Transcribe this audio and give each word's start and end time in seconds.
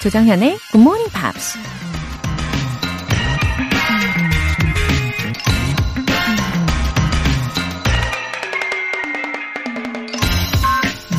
조정현의 0.00 0.56
Good 0.72 0.80
Morning 0.80 1.12
Pops. 1.12 1.58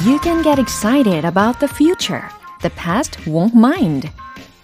You 0.04 0.20
can 0.24 0.42
get 0.42 0.60
excited 0.60 1.28
about 1.28 1.60
the 1.60 1.72
future. 1.72 2.24
The 2.62 2.76
past 2.76 3.20
won't 3.28 3.56
mind. 3.56 4.10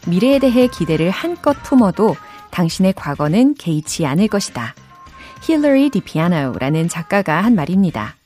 미래에 0.07 0.39
대해 0.39 0.65
기대를 0.65 1.11
한껏 1.11 1.55
품어도 1.61 2.15
당신의 2.49 2.93
과거는 2.93 3.53
개의치 3.53 4.07
않을 4.07 4.29
것이다. 4.29 4.73
힐러리 5.43 5.91
디피아노라는 5.91 6.89
작가가 6.89 7.43
한 7.43 7.53
말입니다. 7.53 8.16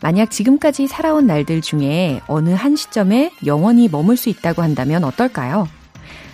만약 0.00 0.30
지금까지 0.30 0.86
살아온 0.86 1.26
날들 1.26 1.60
중에 1.60 2.20
어느 2.26 2.50
한 2.50 2.76
시점에 2.76 3.32
영원히 3.44 3.88
머물 3.88 4.16
수 4.16 4.28
있다고 4.28 4.62
한다면 4.62 5.04
어떨까요? 5.04 5.68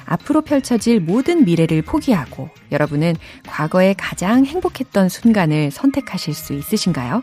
앞으로 0.06 0.42
펼쳐질 0.42 1.00
모든 1.00 1.45
미래를 1.45 1.82
포기하고 1.82 2.50
여러분은 2.72 3.16
과거에 3.46 3.95
가장 3.95 4.45
행복했던 4.45 5.08
순간을 5.08 5.70
선택하실 5.70 6.34
수 6.34 6.52
있으신가요? 6.52 7.22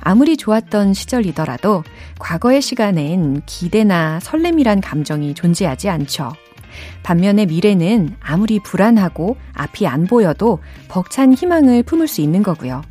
아무리 0.00 0.36
좋았던 0.36 0.92
시절이더라도 0.92 1.84
과거의 2.18 2.60
시간엔 2.60 3.42
기대나 3.46 4.20
설렘이란 4.20 4.80
감정이 4.80 5.34
존재하지 5.34 5.88
않죠. 5.88 6.32
반면에 7.02 7.46
미래는 7.46 8.16
아무리 8.20 8.58
불안하고 8.58 9.36
앞이 9.54 9.86
안 9.86 10.06
보여도 10.06 10.58
벅찬 10.88 11.32
희망을 11.32 11.84
품을 11.84 12.08
수 12.08 12.20
있는 12.20 12.42
거고요. 12.42 12.82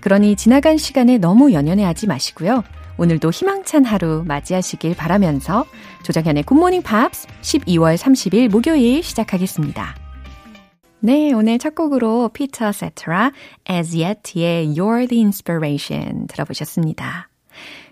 그러니 0.00 0.36
지나간 0.36 0.76
시간에 0.76 1.18
너무 1.18 1.52
연연해하지 1.52 2.06
마시고요. 2.06 2.62
오늘도 2.98 3.30
희망찬 3.30 3.84
하루 3.84 4.22
맞이하시길 4.26 4.96
바라면서 4.96 5.64
조정현의 6.04 6.42
굿모닝 6.44 6.82
팝스 6.82 7.26
12월 7.40 7.96
30일 7.96 8.50
목요일 8.50 9.02
시작하겠습니다. 9.02 9.96
네, 11.00 11.32
오늘 11.32 11.58
첫 11.58 11.74
곡으로 11.74 12.28
피터 12.32 12.70
세테라 12.70 13.32
Az 13.68 13.96
Yet의 13.96 14.68
You're 14.76 15.08
the 15.08 15.20
Inspiration 15.20 16.28
들어보셨습니다. 16.28 17.28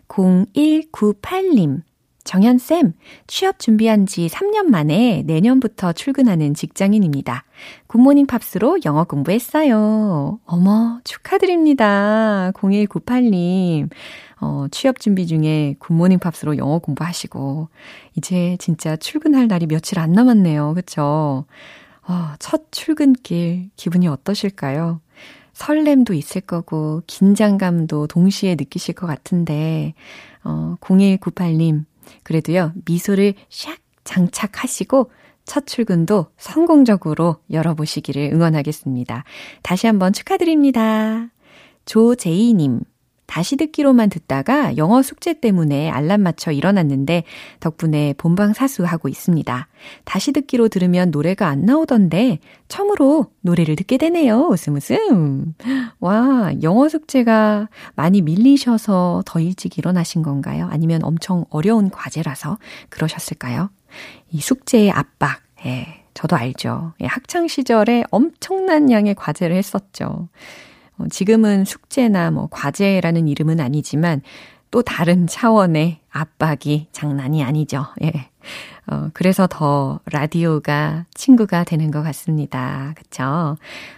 0198님 0.08 1.82
정현쌤, 2.24 2.92
취업 3.26 3.58
준비한 3.58 4.06
지 4.06 4.26
3년 4.28 4.66
만에 4.66 5.22
내년부터 5.26 5.92
출근하는 5.92 6.54
직장인입니다. 6.54 7.44
굿모닝 7.86 8.26
팝스로 8.26 8.78
영어 8.84 9.04
공부했어요. 9.04 10.38
어머, 10.44 11.00
축하드립니다. 11.04 12.52
0198님. 12.54 13.88
어, 14.40 14.66
취업 14.70 15.00
준비 15.00 15.26
중에 15.26 15.76
굿모닝 15.78 16.18
팝스로 16.18 16.56
영어 16.56 16.78
공부하시고, 16.78 17.68
이제 18.16 18.56
진짜 18.58 18.96
출근할 18.96 19.48
날이 19.48 19.66
며칠 19.66 19.98
안 19.98 20.12
남았네요. 20.12 20.74
그쵸? 20.74 21.46
어, 22.06 22.32
첫 22.38 22.70
출근길 22.70 23.70
기분이 23.76 24.08
어떠실까요? 24.08 25.00
설렘도 25.52 26.14
있을 26.14 26.40
거고, 26.42 27.02
긴장감도 27.06 28.06
동시에 28.06 28.54
느끼실 28.54 28.94
것 28.94 29.06
같은데, 29.06 29.94
어, 30.42 30.76
0198님, 30.80 31.84
그래도요, 32.22 32.72
미소를 32.84 33.34
샥 33.50 33.76
장착하시고 34.04 35.10
첫 35.44 35.66
출근도 35.66 36.26
성공적으로 36.36 37.36
열어보시기를 37.50 38.30
응원하겠습니다. 38.32 39.24
다시 39.62 39.86
한번 39.86 40.12
축하드립니다. 40.12 41.28
조제이님. 41.86 42.80
다시 43.30 43.54
듣기로만 43.54 44.10
듣다가 44.10 44.76
영어 44.76 45.02
숙제 45.02 45.34
때문에 45.34 45.88
알람 45.88 46.20
맞춰 46.20 46.50
일어났는데 46.50 47.22
덕분에 47.60 48.12
본방 48.18 48.52
사수하고 48.52 49.08
있습니다. 49.08 49.68
다시 50.04 50.32
듣기로 50.32 50.66
들으면 50.66 51.12
노래가 51.12 51.46
안 51.46 51.64
나오던데 51.64 52.40
처음으로 52.66 53.26
노래를 53.42 53.76
듣게 53.76 53.98
되네요. 53.98 54.48
웃음 54.50 54.74
웃음. 54.74 55.54
와, 56.00 56.50
영어 56.62 56.88
숙제가 56.88 57.68
많이 57.94 58.20
밀리셔서 58.20 59.22
더 59.24 59.38
일찍 59.38 59.78
일어나신 59.78 60.22
건가요? 60.22 60.66
아니면 60.68 61.04
엄청 61.04 61.44
어려운 61.50 61.88
과제라서 61.88 62.58
그러셨을까요? 62.88 63.70
이 64.32 64.40
숙제의 64.40 64.90
압박, 64.90 65.40
예, 65.66 66.02
저도 66.14 66.34
알죠. 66.34 66.94
예, 67.00 67.06
학창 67.06 67.46
시절에 67.46 68.02
엄청난 68.10 68.90
양의 68.90 69.14
과제를 69.14 69.54
했었죠. 69.54 70.28
어, 71.00 71.08
지금은 71.08 71.64
숙제나 71.64 72.30
뭐 72.30 72.48
과제라는 72.50 73.28
이름은 73.28 73.60
아니지만 73.60 74.22
또 74.70 74.82
다른 74.82 75.26
차원의 75.26 75.98
압박이 76.10 76.88
장난이 76.92 77.42
아니죠. 77.42 77.86
예. 78.02 78.12
어, 78.86 79.10
그래서 79.12 79.46
더 79.50 80.00
라디오가 80.06 81.06
친구가 81.14 81.64
되는 81.64 81.90
것 81.90 82.02
같습니다. 82.02 82.94
그쵸? 82.96 83.56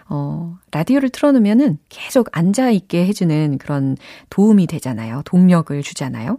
어, 0.09 0.59
라디오를 0.71 1.11
틀어놓으면은 1.11 1.79
계속 1.89 2.29
앉아있게 2.33 3.07
해주는 3.07 3.59
그런 3.59 3.97
도움이 4.31 4.67
되잖아요. 4.67 5.23
동력을 5.25 5.83
주잖아요. 5.83 6.39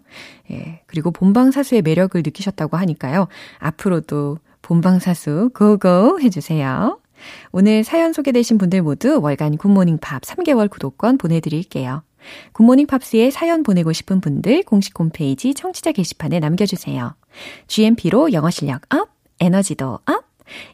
예. 0.52 0.82
그리고 0.88 1.12
본방사수의 1.12 1.84
매력을 1.84 2.20
느끼셨다고 2.24 2.78
하니까요. 2.78 3.28
앞으로도 3.60 4.40
본방사수 4.64 5.52
go 5.54 5.87
go 5.87 6.20
해주세요. 6.22 6.98
오늘 7.52 7.84
사연 7.84 8.14
소개되신 8.14 8.58
분들 8.58 8.82
모두 8.82 9.20
월간 9.22 9.58
굿모닝 9.58 10.00
팝 10.00 10.22
3개월 10.22 10.70
구독권 10.70 11.18
보내드릴게요. 11.18 12.04
굿모닝 12.54 12.88
팝스에 12.88 13.32
사연 13.32 13.64
보내고 13.64 13.94
싶은 13.94 14.22
분들 14.22 14.64
공식 14.64 14.98
홈페이지 14.98 15.54
청취자 15.54 15.92
게시판에 15.92 16.40
남겨주세요. 16.40 17.16
GMP로 17.68 18.34
영어 18.34 18.50
실력 18.50 18.82
up, 18.94 19.10
에너지도 19.40 20.00
up, 20.06 20.26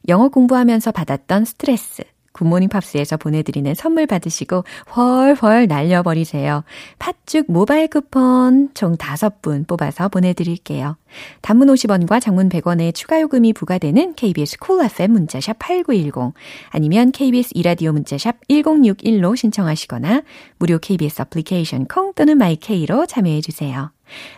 영어 0.08 0.30
공부하면서 0.30 0.92
받았던 0.92 1.46
스트레스, 1.46 2.04
굿모닝 2.34 2.70
팝스에서 2.70 3.18
보내드리는 3.18 3.74
선물 3.76 4.08
받으시고 4.08 4.64
훨훨 4.96 5.68
날려버리세요. 5.68 6.64
팥죽 7.00 7.46
모바일 7.50 7.88
쿠폰 7.88 8.70
총 8.74 8.96
5분 8.96 9.68
뽑아서 9.68 10.10
보내드릴게요. 10.10 10.98
단문 11.42 11.68
50원과 11.68 12.22
장문 12.22 12.50
100원의 12.50 12.94
추가 12.94 13.20
요금이 13.22 13.54
부과되는 13.54 14.16
KBS 14.16 14.58
Cool 14.60 14.86
FM 14.86 15.12
문자샵 15.12 15.58
8910 15.60 16.34
아니면 16.70 17.12
KBS 17.12 17.52
이라디오 17.56 17.92
문자샵 17.92 18.48
1061로 18.48 19.36
신청하시거나 19.36 20.22
무료 20.58 20.78
KBS 20.80 21.22
애플리케이션 21.24 21.86
콩 21.86 22.14
또는 22.14 22.38
마이케이로 22.38 23.06
참여해 23.06 23.42
주세요. 23.42 23.92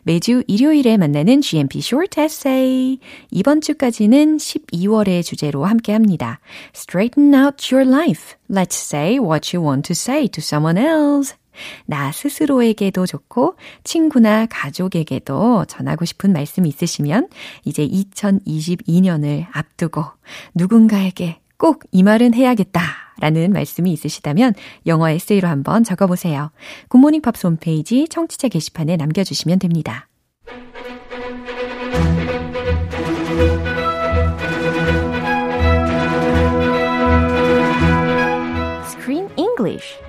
매주 0.04 0.44
일요일에 0.48 0.98
만나는 0.98 1.42
GMP 1.42 1.80
Short 1.80 2.20
Essay. 2.20 3.00
이번 3.32 3.62
주까지는 3.62 4.38
12월의 4.38 5.24
주제로 5.24 5.66
함께 5.66 5.94
합니다. 5.94 6.40
Straighten 6.76 7.34
out 7.34 7.74
your 7.74 7.90
life. 7.90 8.36
Let's 8.50 8.76
say 8.76 9.18
what 9.18 9.56
you 9.56 9.68
want 9.68 9.88
to 9.88 9.94
say 9.94 10.28
to 10.28 10.42
someone 10.42 10.78
else. 10.82 11.36
나 11.86 12.12
스스로에게도 12.12 13.06
좋고 13.06 13.56
친구나 13.84 14.46
가족에게도 14.46 15.66
전하고 15.66 16.06
싶은 16.06 16.32
말씀 16.32 16.66
있으시면 16.66 17.28
이제 17.66 17.86
2022년을 17.88 19.46
앞두고 19.52 20.04
누군가에게 20.56 21.40
꼭 21.58 21.84
이 21.92 22.02
말은 22.04 22.34
해야겠다 22.34 22.82
라는 23.20 23.52
말씀이 23.52 23.92
있으시다면 23.92 24.54
영어 24.88 25.10
에세이로 25.10 25.48
한번 25.48 25.84
적어보세요. 25.84 26.52
굿모닝 26.90 27.22
팝스 27.22 27.48
홈페이지 27.48 28.08
청취자 28.08 28.48
게시판에 28.48 28.98
남겨주시면 28.98 29.60
됩니다. 29.60 30.08
Screen 38.86 39.30
English 39.38 40.00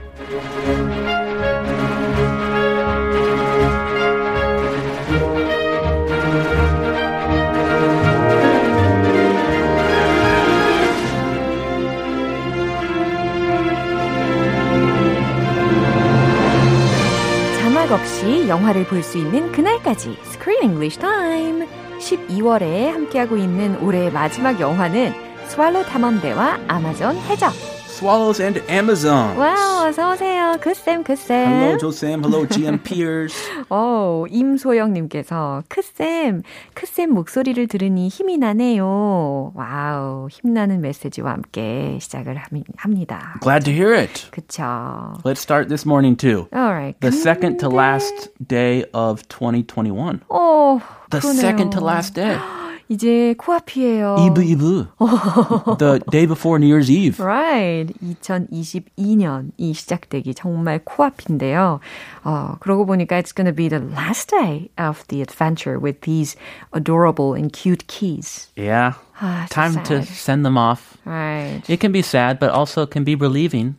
없이 17.93 18.49
영화를 18.49 18.87
볼 18.87 19.03
수 19.03 19.19
있는 19.19 19.53
그날까지 19.53 20.17
Screen 20.25 20.63
English 20.63 20.99
Time. 20.99 21.67
12월에 21.99 22.91
함께하고 22.91 23.37
있는 23.37 23.77
올해의 23.83 24.11
마지막 24.13 24.59
영화는 24.61 25.13
스왈로 25.49 25.85
탐험대와 25.85 26.61
아마존 26.69 27.17
해적 27.17 27.53
Swallows 28.02 28.40
and 28.40 28.62
Amazons. 28.70 29.38
와우, 29.40 29.88
어서오세요. 29.88 30.58
크쌤, 30.62 31.04
크쌤. 31.04 31.30
Hello, 31.48 31.78
조쌤. 31.78 32.22
Hello, 32.24 32.46
GM 32.48 32.78
Peers. 32.84 33.34
어, 33.70 34.26
임소영님께서, 34.30 35.64
크쌤, 35.68 36.44
크쌤 36.76 37.10
목소리를 37.12 37.68
들으니 37.68 38.08
힘이 38.08 38.38
나네요. 38.38 39.52
와우, 39.56 40.28
힘나는 40.30 40.82
메시지와 40.82 41.32
함께 41.32 41.98
시작을 42.00 42.38
합니다. 42.78 43.36
Glad 43.42 43.66
to 43.66 43.74
hear 43.74 43.94
it. 43.98 44.28
그쵸. 44.32 44.64
Let's 45.24 45.40
start 45.42 45.68
this 45.70 45.86
morning 45.88 46.16
too. 46.16 46.48
Alright. 46.54 47.00
The 47.00 47.12
second 47.12 47.58
to 47.60 47.70
last 47.70 48.30
day 48.46 48.86
of 48.94 49.24
2021. 49.30 50.22
어, 50.30 50.80
The 51.10 51.20
그러네요. 51.22 51.40
second 51.42 51.72
to 51.72 51.84
last 51.84 52.14
day. 52.14 52.38
이제 52.90 53.36
코앞이에요. 53.38 54.16
Eve 54.20 54.44
Eve. 54.46 54.88
the 55.78 56.00
day 56.10 56.26
before 56.26 56.58
New 56.58 56.68
Year's 56.68 56.90
Eve. 56.90 57.20
Right. 57.20 57.94
2022년이 58.02 59.74
시작되기 59.74 60.34
정말 60.34 60.80
코앞인데요. 60.84 61.80
어, 62.24 62.56
그러고 62.60 62.86
보니까 62.86 63.18
it's 63.20 63.34
gonna 63.36 63.54
be 63.54 63.68
the 63.70 63.84
last 63.84 64.30
day 64.30 64.70
of 64.78 65.04
the 65.10 65.22
adventure 65.22 65.78
with 65.80 66.02
these 66.02 66.36
adorable 66.74 67.34
and 67.34 67.52
cute 67.52 67.86
keys. 67.88 68.48
Yeah. 68.56 68.94
Ah, 69.20 69.48
so 69.50 69.54
Time 69.54 69.74
to 69.84 70.04
sad. 70.04 70.08
send 70.08 70.46
them 70.46 70.58
off. 70.58 70.98
Right. 71.06 71.62
It 71.68 71.80
can 71.80 71.92
be 71.92 72.02
sad, 72.02 72.40
but 72.40 72.52
also 72.52 72.86
can 72.86 73.04
be 73.04 73.16
relieving. 73.16 73.76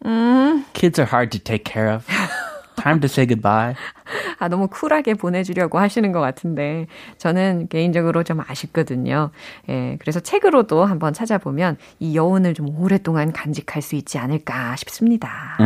Kids 0.74 0.98
are 0.98 1.06
hard 1.06 1.30
to 1.32 1.38
take 1.38 1.64
care 1.64 1.88
of. 1.88 2.06
Time 2.76 3.00
to 3.00 3.06
say 3.08 3.26
goodbye. 3.26 3.74
아, 4.38 4.46
너무 4.46 4.68
쿨하게 4.68 5.14
보내주려고 5.14 5.80
하시는 5.80 6.12
것 6.12 6.20
같은데, 6.20 6.86
저는 7.18 7.66
개인적으로 7.68 8.22
좀 8.22 8.40
아쉽거든요. 8.40 9.30
예, 9.68 9.96
그래서 10.00 10.20
책으로도 10.20 10.84
한번 10.84 11.12
찾아보면 11.12 11.76
이 11.98 12.16
여운을 12.16 12.54
좀 12.54 12.68
오랫동안 12.78 13.32
간직할 13.32 13.82
수 13.82 13.96
있지 13.96 14.16
않을까 14.18 14.76
싶습니다. 14.76 15.58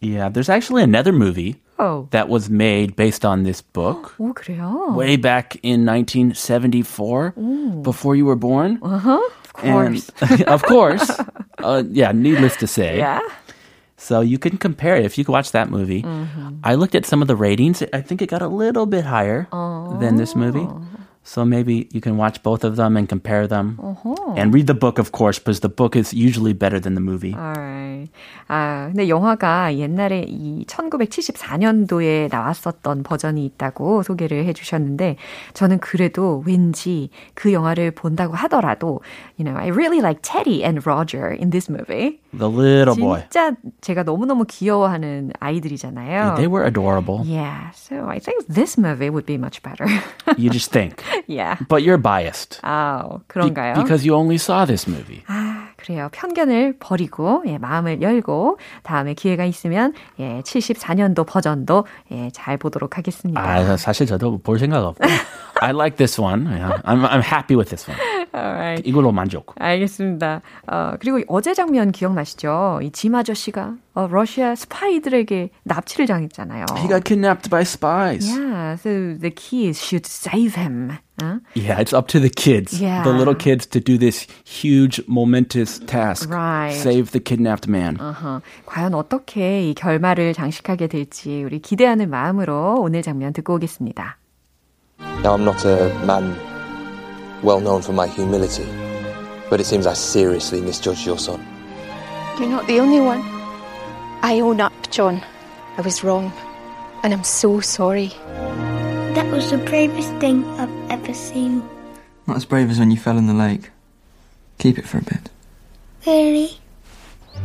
Yeah, 0.00 0.30
there's 0.30 0.48
actually 0.48 0.82
another 0.82 1.12
movie 1.12 1.56
오, 1.78 2.08
that 2.10 2.28
was 2.30 2.48
made 2.50 2.96
based 2.96 3.26
on 3.26 3.42
this 3.44 3.60
book 3.60 4.14
오, 4.18 4.32
그래요? 4.32 4.94
way 4.96 5.16
back 5.16 5.58
in 5.62 5.84
1974, 5.84 7.34
before 7.82 8.16
you 8.16 8.24
were 8.24 8.34
born. 8.36 8.78
Of 8.82 9.52
course. 9.52 10.10
And 10.32 10.42
of 10.48 10.62
course, 10.62 11.20
uh, 11.62 11.82
yeah, 11.90 12.12
needless 12.12 12.56
to 12.56 12.66
say. 12.66 12.96
yeah. 12.96 13.20
So 13.97 14.21
you 14.21 14.37
can 14.37 14.57
compare 14.57 14.95
it 14.95 15.05
if 15.05 15.17
you 15.17 15.25
could 15.25 15.31
watch 15.31 15.51
that 15.51 15.69
movie. 15.69 16.03
Mm-hmm. 16.03 16.59
I 16.63 16.75
looked 16.75 16.93
at 16.93 17.05
some 17.05 17.21
of 17.21 17.27
the 17.27 17.35
ratings. 17.35 17.83
I 17.91 18.01
think 18.01 18.21
it 18.21 18.29
got 18.29 18.41
a 18.43 18.47
little 18.47 18.85
bit 18.85 19.05
higher 19.05 19.47
than 19.99 20.17
this 20.17 20.35
movie. 20.35 20.59
Oh. 20.69 20.81
So 21.26 21.44
maybe 21.44 21.86
you 21.92 22.00
can 22.00 22.16
watch 22.16 22.42
both 22.42 22.64
of 22.64 22.74
them 22.74 22.96
and 22.96 23.08
compare 23.08 23.46
them. 23.46 23.78
And 24.36 24.52
read 24.52 24.66
the 24.66 24.74
book, 24.74 24.98
of 24.98 25.12
course, 25.12 25.38
because 25.38 25.60
the 25.60 25.68
book 25.68 25.94
is 25.94 26.12
usually 26.12 26.52
better 26.52 26.80
than 26.80 26.94
the 26.94 27.00
movie. 27.00 27.32
Alright. 27.32 28.10
아, 28.48 28.88
근데 28.88 29.08
영화가 29.08 29.76
옛날에 29.76 30.24
이 30.26 30.66
1974년도에 30.66 32.28
나왔었던 32.28 33.04
버전이 33.04 33.44
있다고 33.46 34.02
소개를 34.02 34.44
해주셨는데, 34.46 35.14
저는 35.54 35.78
그래도 35.78 36.42
왠지 36.44 37.10
그 37.34 37.52
영화를 37.52 37.92
본다고 37.92 38.34
하더라도, 38.34 39.00
you 39.38 39.44
know, 39.44 39.56
I 39.56 39.68
really 39.68 40.00
like 40.00 40.22
Teddy 40.22 40.64
and 40.64 40.84
Roger 40.84 41.28
in 41.30 41.50
this 41.50 41.70
movie. 41.70 42.18
The 42.36 42.48
little 42.48 42.96
boy. 42.96 43.20
진짜 43.30 43.54
제가 43.80 44.02
너무너무 44.02 44.44
귀여워하는 44.48 45.30
아이들이잖아요. 45.38 46.34
They 46.34 46.48
were 46.48 46.64
adorable. 46.64 47.22
Yeah, 47.24 47.70
so 47.74 48.08
I 48.08 48.18
think 48.18 48.44
this 48.48 48.76
movie 48.76 49.10
would 49.10 49.26
be 49.26 49.38
much 49.38 49.62
better. 49.62 49.86
You 50.36 50.50
just 50.50 50.72
think. 50.72 51.00
yeah. 51.27 51.57
But 51.67 51.83
you're 51.83 51.97
biased. 52.01 52.59
아, 52.63 53.03
Be- 53.09 53.19
그런가요? 53.27 53.73
because 53.75 54.05
you 54.05 54.15
only 54.15 54.35
saw 54.35 54.65
this 54.65 54.87
movie. 54.89 55.23
아, 55.27 55.69
그래요. 55.77 56.09
편견을 56.11 56.77
버리고, 56.79 57.43
예, 57.47 57.57
마음을 57.57 58.01
열고, 58.01 58.59
다음에 58.83 59.13
기회가 59.13 59.45
있으면, 59.45 59.93
예, 60.19 60.41
74년도 60.45 61.25
버전도, 61.25 61.85
예, 62.11 62.29
잘 62.31 62.57
보도록 62.57 62.97
하겠습니다. 62.97 63.41
아, 63.41 63.77
사실 63.77 64.05
저도 64.05 64.37
볼 64.39 64.59
생각 64.59 64.83
없고. 64.85 65.03
I 65.61 65.71
like 65.71 65.97
this 65.97 66.19
one. 66.21 66.45
I'm, 66.47 67.03
I'm 67.05 67.23
happy 67.23 67.55
with 67.57 67.69
this 67.69 67.89
one. 67.89 67.97
Alright. 68.37 68.87
이걸로 68.87 69.11
만족. 69.11 69.53
알겠습니다. 69.57 70.41
어, 70.67 70.93
그리고 70.99 71.19
어제 71.27 71.53
장면 71.53 71.91
기억나시죠? 71.91 72.79
이 72.83 72.91
짐 72.91 73.15
아저씨가, 73.15 73.75
어, 73.95 74.07
러시아 74.09 74.55
스파이들에게 74.55 75.49
납치를 75.63 76.05
당했잖아요. 76.07 76.65
He 76.77 76.87
got 76.87 77.03
kidnapped 77.03 77.49
by 77.49 77.61
spies. 77.61 78.29
Yeah, 78.29 78.73
so 78.77 79.17
the 79.19 79.31
keys 79.33 79.81
should 79.83 80.05
save 80.07 80.55
him. 80.59 80.97
어? 81.21 81.39
Yeah, 81.55 81.81
it's 81.81 81.93
up 81.97 82.07
to 82.09 82.19
the 82.19 82.29
kids, 82.29 82.77
Yeah. 82.79 83.01
the 83.03 83.11
little 83.11 83.33
kids, 83.35 83.65
to 83.71 83.79
do 83.83 83.97
this 83.97 84.27
huge, 84.45 85.01
momentous 85.09 85.79
task. 85.85 86.29
Right. 86.31 86.75
Save 86.77 87.09
the 87.11 87.19
kidnapped 87.23 87.67
man. 87.67 87.97
어허, 87.99 88.41
과연 88.67 88.93
어떻게 88.93 89.67
이 89.67 89.73
결말을 89.73 90.33
장식하게 90.33 90.85
될지 90.87 91.43
우리 91.43 91.59
기대하는 91.59 92.09
마음으로 92.11 92.75
오늘 92.79 93.01
장면 93.01 93.33
듣고 93.33 93.55
오겠습니다. 93.55 94.17
Now, 95.23 95.35
I'm 95.35 95.41
not 95.41 95.65
a 95.67 95.89
man 96.05 96.35
well 97.43 97.59
known 97.59 97.81
for 97.81 97.93
my 97.93 98.07
humility, 98.07 98.65
but 99.49 99.59
it 99.59 99.65
seems 99.65 99.87
I 99.87 99.93
seriously 99.93 100.61
misjudged 100.61 101.05
your 101.05 101.17
son. 101.17 101.45
You're 102.39 102.49
not 102.49 102.67
the 102.67 102.79
only 102.79 102.99
one. 102.99 103.21
I 104.21 104.39
own 104.41 104.61
up, 104.61 104.73
John. 104.91 105.23
I 105.77 105.81
was 105.81 106.03
wrong. 106.03 106.31
And 107.03 107.13
I'm 107.13 107.23
so 107.23 107.59
sorry. 107.59 108.07
That 109.15 109.31
was 109.31 109.51
the 109.51 109.57
bravest 109.57 110.11
thing 110.15 110.45
I've 110.59 110.91
ever 110.91 111.13
seen. 111.13 111.67
Not 112.25 112.37
as 112.37 112.45
brave 112.45 112.69
as 112.69 112.79
when 112.79 112.91
you 112.91 112.97
fell 112.97 113.17
in 113.17 113.27
the 113.27 113.33
lake. 113.33 113.71
Keep 114.57 114.79
it 114.79 114.87
for 114.87 114.97
a 114.97 115.03
bit. 115.03 115.29
Really? 116.05 116.57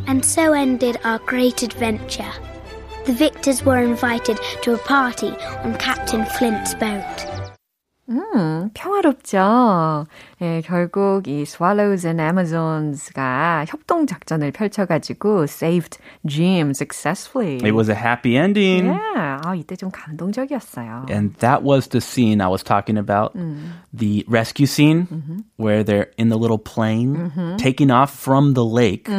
And 0.06 0.24
so 0.24 0.52
ended 0.52 0.98
our 1.04 1.18
great 1.20 1.62
adventure. 1.62 2.32
The 3.04 3.12
victors 3.12 3.64
were 3.64 3.78
invited 3.78 4.38
to 4.62 4.74
a 4.74 4.78
party 4.78 5.30
on 5.64 5.76
Captain 5.78 6.24
Flint's 6.24 6.74
boat. 6.74 7.41
음, 8.09 8.69
평화롭죠. 8.73 10.05
예, 10.41 10.61
결국 10.63 11.27
이 11.27 11.41
Swallows 11.41 12.07
and 12.07 12.21
Amazons가 12.21 13.65
협동 13.67 14.05
작전을 14.07 14.51
펼쳐가지고 14.53 15.43
saved 15.43 15.97
Jim 16.25 16.71
successfully. 16.71 17.57
It 17.57 17.73
was 17.75 17.89
a 17.89 17.95
happy 17.95 18.37
ending. 18.37 18.85
Yeah, 18.85 19.41
아, 19.43 19.53
이때 19.55 19.75
좀 19.75 19.91
감동적이었어요. 19.91 21.07
And 21.09 21.35
that 21.39 21.63
was 21.63 21.89
the 21.89 21.99
scene 21.99 22.39
I 22.39 22.47
was 22.47 22.63
talking 22.63 22.97
about. 22.97 23.33
The 23.93 24.23
rescue 24.29 24.67
scene 24.67 25.43
where 25.57 25.83
they're 25.83 26.11
in 26.17 26.29
the 26.29 26.37
little 26.37 26.59
plane 26.59 27.57
taking 27.57 27.91
off 27.91 28.15
from 28.15 28.53
the 28.53 28.63
lake. 28.63 29.09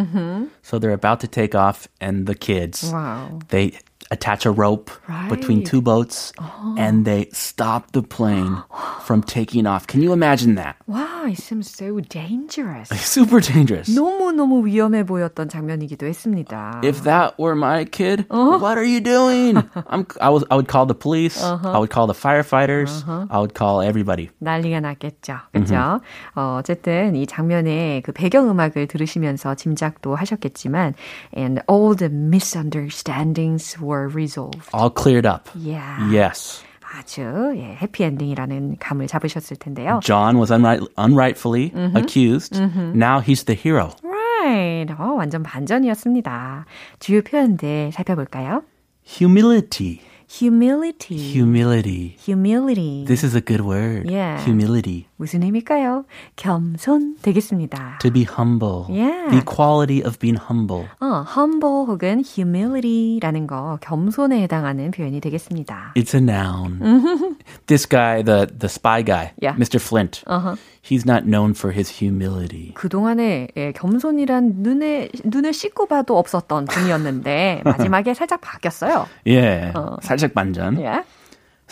So 0.62 0.78
they're 0.78 0.96
about 0.96 1.20
to 1.20 1.28
take 1.28 1.54
off, 1.54 1.88
and 2.00 2.24
the 2.26 2.34
kids, 2.34 2.90
Wow. 2.90 3.40
they 3.50 3.72
attach 4.12 4.46
a 4.46 4.50
rope 4.50 4.90
between 5.28 5.58
Right. 5.58 5.66
two 5.66 5.82
boats 5.82 6.32
and 6.78 7.04
they 7.04 7.28
stop 7.32 7.92
the 7.92 8.00
plane 8.00 8.56
from 9.04 9.20
taking 9.22 9.66
off. 9.66 9.86
Can 9.86 10.00
you 10.00 10.14
imagine 10.14 10.54
that? 10.54 10.76
Wow, 10.86 11.26
it 11.28 11.36
seems 11.36 11.68
so 11.68 12.00
dangerous. 12.00 12.88
Super 12.88 13.40
dangerous. 13.40 13.92
너무너무 13.94 14.64
위험해 14.64 15.04
보였던 15.04 15.50
장면이기도 15.50 16.06
했습니다. 16.06 16.80
If 16.82 17.02
that 17.04 17.34
were 17.38 17.52
my 17.54 17.84
kid, 17.84 18.24
what 18.30 18.78
are 18.78 18.84
you 18.84 19.00
doing? 19.02 19.60
I'm, 19.92 20.06
I 20.22 20.30
was, 20.30 20.42
I 20.50 20.56
would 20.56 20.68
call 20.68 20.86
the 20.86 20.94
police. 20.96 21.42
I 21.44 21.76
would 21.76 21.90
call 21.92 22.06
the 22.06 22.16
firefighters. 22.16 23.04
I 23.28 23.36
would 23.36 23.52
call 23.52 23.82
everybody. 23.82 24.30
난리가 24.40 24.80
났겠죠. 24.80 25.36
그죠? 25.52 26.00
어, 26.34 26.56
어쨌든 26.60 27.14
이 27.14 27.26
장면의 27.26 28.00
그 28.00 28.12
배경음악을 28.12 28.86
들으시면서 28.86 29.54
짐작도 29.54 30.16
하셨겠지만, 30.16 30.94
and 31.36 31.60
all 31.68 31.94
the 31.94 32.08
misunderstandings 32.10 33.76
were 33.82 33.98
resolved. 34.02 34.68
All 34.72 34.90
cleared 34.90 35.26
up. 35.26 35.48
Yeah. 35.54 36.08
Yes. 36.10 36.62
아주 36.80 37.52
예, 37.56 37.76
해피엔딩이라는 37.82 38.76
감을 38.80 39.06
잡으셨을 39.08 39.56
텐데요. 39.58 40.00
John 40.02 40.36
was 40.38 40.50
unright, 40.50 40.82
unrightfully 40.96 41.72
accused. 41.94 42.58
Now 42.58 43.20
he's 43.20 43.44
the 43.44 43.54
hero. 43.54 43.90
Right. 44.02 44.90
어, 44.98 45.12
완전 45.14 45.42
반전이었습니다. 45.42 46.64
주요 46.98 47.20
표현들 47.22 47.92
살펴볼까요? 47.92 48.62
Humility. 49.04 50.00
humility. 50.30 51.16
Humility. 51.16 52.16
humility. 52.18 53.04
This 53.06 53.24
is 53.24 53.34
a 53.34 53.40
good 53.40 53.62
word. 53.62 54.10
Yeah. 54.10 54.42
Humility. 54.44 55.08
무슨 55.23 55.41
의미일까요? 55.41 56.03
겸손 56.35 57.15
되겠습니다. 57.21 57.99
To 58.01 58.11
be 58.11 58.25
humble. 58.29 58.83
Yeah. 58.89 59.29
The 59.31 59.41
quality 59.45 60.03
of 60.03 60.19
being 60.19 60.37
humble. 60.37 60.89
어, 60.99 61.23
humble 61.23 61.87
혹은 61.87 62.21
humility라는 62.25 63.47
거 63.47 63.77
겸손에 63.79 64.41
해당하는 64.41 64.91
표현이 64.91 65.21
되겠습니다. 65.21 65.93
It's 65.95 66.13
a 66.13 66.19
noun. 66.21 67.37
this 67.67 67.87
guy, 67.87 68.21
the, 68.21 68.47
the 68.47 68.67
spy 68.67 69.01
guy, 69.01 69.31
Yeah. 69.41 69.55
Mr. 69.57 69.79
Flint, 69.79 70.23
he's 70.81 71.05
not 71.07 71.23
known 71.25 71.53
for 71.53 71.71
his 71.73 71.89
humility. 72.03 72.73
그동안에 72.73 73.47
예, 73.55 73.71
겸손이란 73.71 74.55
눈에 74.57 75.07
눈을 75.23 75.53
씻고 75.53 75.85
봐도 75.87 76.17
없었던 76.17 76.65
분이었는데 76.65 77.61
마지막에 77.63 78.13
살짝 78.13 78.41
바뀌었어요. 78.41 79.07
Yeah. 79.25 79.71
살짝 80.01 80.33
반전. 80.33 80.75
Yeah. 80.75 81.03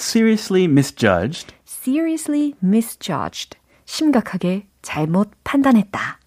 Seriously 0.01 0.65
misjudged. 0.67 1.55
Seriously 1.65 2.55
misjudged. 2.63 3.57
심각하게 3.85 4.67
잘못 4.83 5.31
판단했다. 5.45 6.19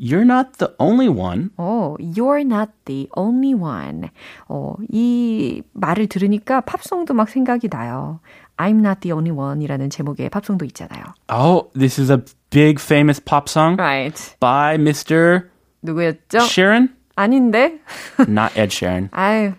You're 0.00 0.22
not 0.24 0.58
the 0.58 0.72
only 0.78 1.08
one. 1.08 1.50
어, 1.56 1.96
you're 1.98 2.42
not 2.44 2.70
the 2.84 3.08
only 3.16 3.52
one. 3.52 4.08
어, 4.48 4.74
이 4.92 5.62
말을 5.72 6.06
들으니까 6.06 6.60
팝송도 6.60 7.14
막 7.14 7.28
생각이 7.28 7.68
나요. 7.68 8.20
I'm 8.56 8.78
not 8.78 9.00
the 9.00 9.12
only 9.12 9.32
one이라는 9.36 9.90
제목의 9.90 10.30
팝송도 10.30 10.64
있잖아요. 10.66 11.02
Oh, 11.28 11.68
this 11.76 12.00
is 12.00 12.10
a 12.12 12.22
big 12.50 12.80
famous 12.80 13.20
pop 13.22 13.48
song 13.48 13.76
Right. 13.76 14.36
by 14.40 14.76
Mr. 14.78 15.48
누구였죠? 15.82 16.38
Sharon? 16.42 16.90
아닌데? 17.16 17.80
Not 18.20 18.56
Ed 18.56 18.70
Sheeran. 18.70 19.08
아유, 19.10 19.54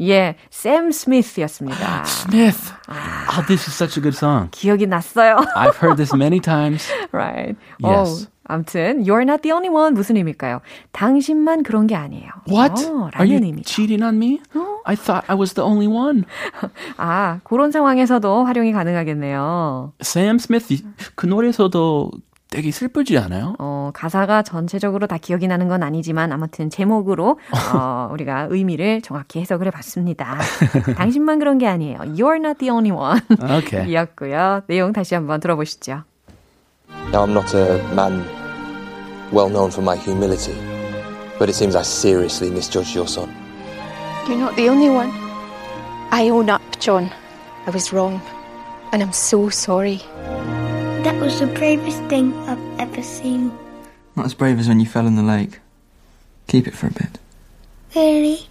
예, 0.00 0.36
샘 0.50 0.90
스미스였습니다. 0.90 2.02
Smith. 2.06 2.72
Oh, 2.88 3.42
this 3.46 3.68
is 3.68 3.74
such 3.74 3.96
a 3.98 4.02
good 4.02 4.16
song. 4.16 4.48
기억이 4.50 4.86
났어요. 4.86 5.36
I've 5.54 5.76
heard 5.76 5.96
this 5.96 6.12
many 6.14 6.40
times. 6.40 6.88
right. 7.12 7.56
Yes. 7.78 8.26
어, 8.26 8.32
아무튼 8.48 9.04
you're 9.04 9.22
not 9.22 9.42
the 9.42 9.52
only 9.52 9.68
one 9.68 9.94
무슨 9.94 10.16
의미일까요? 10.16 10.60
당신만 10.90 11.62
그런 11.62 11.86
게 11.86 11.94
아니에요. 11.94 12.28
What? 12.48 12.84
어, 12.84 13.10
Are 13.14 13.24
you 13.28 13.38
의미죠. 13.40 13.62
cheating 13.64 14.02
on 14.02 14.16
me? 14.16 14.40
I 14.84 14.96
thought 14.96 15.24
I 15.28 15.36
was 15.38 15.54
the 15.54 15.64
only 15.64 15.86
one. 15.86 16.24
아, 16.96 17.38
그런 17.44 17.70
상황에서도 17.70 18.44
활용이 18.44 18.72
가능하겠네요. 18.72 19.92
Sam 20.00 20.36
Smith 20.36 20.82
그 21.14 21.26
노래에서도 21.26 22.10
되게 22.52 22.70
슬프지 22.70 23.16
않아요? 23.16 23.56
어, 23.58 23.90
가사가 23.94 24.42
전체적으로 24.42 25.06
다 25.06 25.16
기억이 25.16 25.48
나는 25.48 25.68
건 25.68 25.82
아니지만 25.82 26.32
아무튼 26.32 26.68
제목으로 26.68 27.40
어, 27.74 28.08
우리가 28.12 28.48
의미를 28.50 29.00
정확히 29.00 29.40
해석을 29.40 29.66
해봤습니다. 29.68 30.38
당신만 30.96 31.38
그런 31.38 31.56
게 31.56 31.66
아니에요. 31.66 31.98
You're 31.98 32.36
not 32.36 32.58
the 32.58 32.70
only 32.70 32.90
one. 32.90 33.20
Okay. 33.40 33.90
이었고요. 33.90 34.62
내용 34.66 34.92
다시 34.92 35.14
한번 35.14 35.40
들어보시죠. 35.40 36.04
Now, 37.10 37.24
I'm 37.24 37.32
not 37.32 37.56
a 37.56 37.80
man 37.94 38.22
well 39.32 39.48
known 39.48 39.70
for 39.70 39.82
my 39.82 39.96
humility, 39.96 40.54
but 41.38 41.48
it 41.48 41.54
seems 41.54 41.74
I 41.74 41.82
seriously 41.82 42.50
misjudged 42.50 42.94
your 42.94 43.08
son. 43.08 43.32
You're 44.28 44.38
not 44.38 44.54
the 44.56 44.68
only 44.68 44.90
one. 44.90 45.10
I 46.10 46.28
own 46.28 46.50
up, 46.50 46.60
John. 46.78 47.10
I 47.66 47.70
was 47.70 47.92
wrong. 47.94 48.20
And 48.92 49.02
I'm 49.02 49.12
so 49.12 49.48
sorry. 49.48 50.02
That 51.02 51.20
was 51.20 51.40
the 51.40 51.46
bravest 51.48 52.02
thing 52.04 52.32
I've 52.48 52.80
ever 52.80 53.02
seen. 53.02 53.52
Not 54.14 54.26
as 54.26 54.34
brave 54.34 54.58
as 54.60 54.68
when 54.68 54.78
you 54.78 54.86
fell 54.86 55.06
in 55.06 55.16
the 55.16 55.22
lake. 55.22 55.58
Keep 56.46 56.68
it 56.68 56.74
for 56.74 56.86
a 56.86 56.92
bit. 56.92 57.18
Really? 57.96 58.46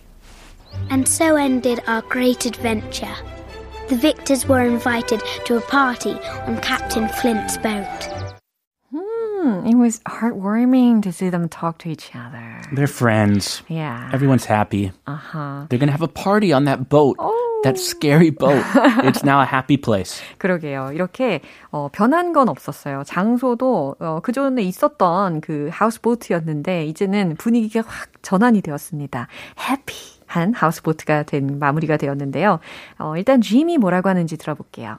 And 0.89 1.07
so 1.07 1.35
ended 1.37 1.81
our 1.87 2.01
great 2.01 2.45
adventure. 2.45 3.15
The 3.87 3.95
victors 3.95 4.47
were 4.47 4.61
invited 4.65 5.21
to 5.45 5.57
a 5.57 5.61
party 5.61 6.13
on 6.47 6.59
Captain 6.61 7.07
Flint's 7.09 7.57
boat. 7.57 7.87
Hmm, 8.93 9.65
it 9.65 9.75
was 9.75 9.99
heartwarming 10.01 11.03
to 11.03 11.11
see 11.11 11.29
them 11.29 11.47
talk 11.49 11.77
to 11.79 11.89
each 11.89 12.11
other. 12.15 12.61
They're 12.73 12.87
friends. 12.87 13.63
Yeah. 13.67 14.09
Everyone's 14.13 14.45
happy. 14.45 14.91
아하. 15.07 15.67
They're 15.69 15.79
gonna 15.79 15.91
have 15.91 16.01
a 16.01 16.07
party 16.07 16.51
on 16.53 16.65
that 16.65 16.89
boat. 16.89 17.15
That 17.63 17.77
scary 17.79 18.31
boat. 18.31 18.63
it's 19.03 19.23
now 19.23 19.39
a 19.39 19.45
happy 19.45 19.77
place. 19.77 20.19
그러게요. 20.39 20.91
이렇게 20.93 21.41
어, 21.71 21.89
변한 21.91 22.33
건 22.33 22.49
없었어요. 22.49 23.03
장소도 23.05 23.95
어, 23.99 24.19
그 24.23 24.31
전에 24.31 24.63
있었던 24.63 25.41
그 25.41 25.69
하우스보트였는데 25.71 26.85
이제는 26.85 27.35
분위기가 27.37 27.83
확 27.87 28.09
전환이 28.23 28.61
되었습니다. 28.61 29.27
해피한 29.59 30.53
하우스보트가 30.55 31.23
된 31.23 31.59
마무리가 31.59 31.97
되었는데요. 31.97 32.59
어, 32.97 33.15
일단 33.17 33.41
짐이 33.41 33.77
뭐라고 33.77 34.09
하는지 34.09 34.37
들어볼게요. 34.37 34.97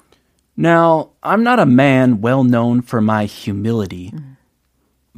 Now, 0.57 1.13
I'm 1.23 1.41
not 1.41 1.59
a 1.59 1.67
man 1.67 2.21
well 2.23 2.45
known 2.45 2.83
for 2.83 3.03
my 3.03 3.25
humility, 3.25 4.13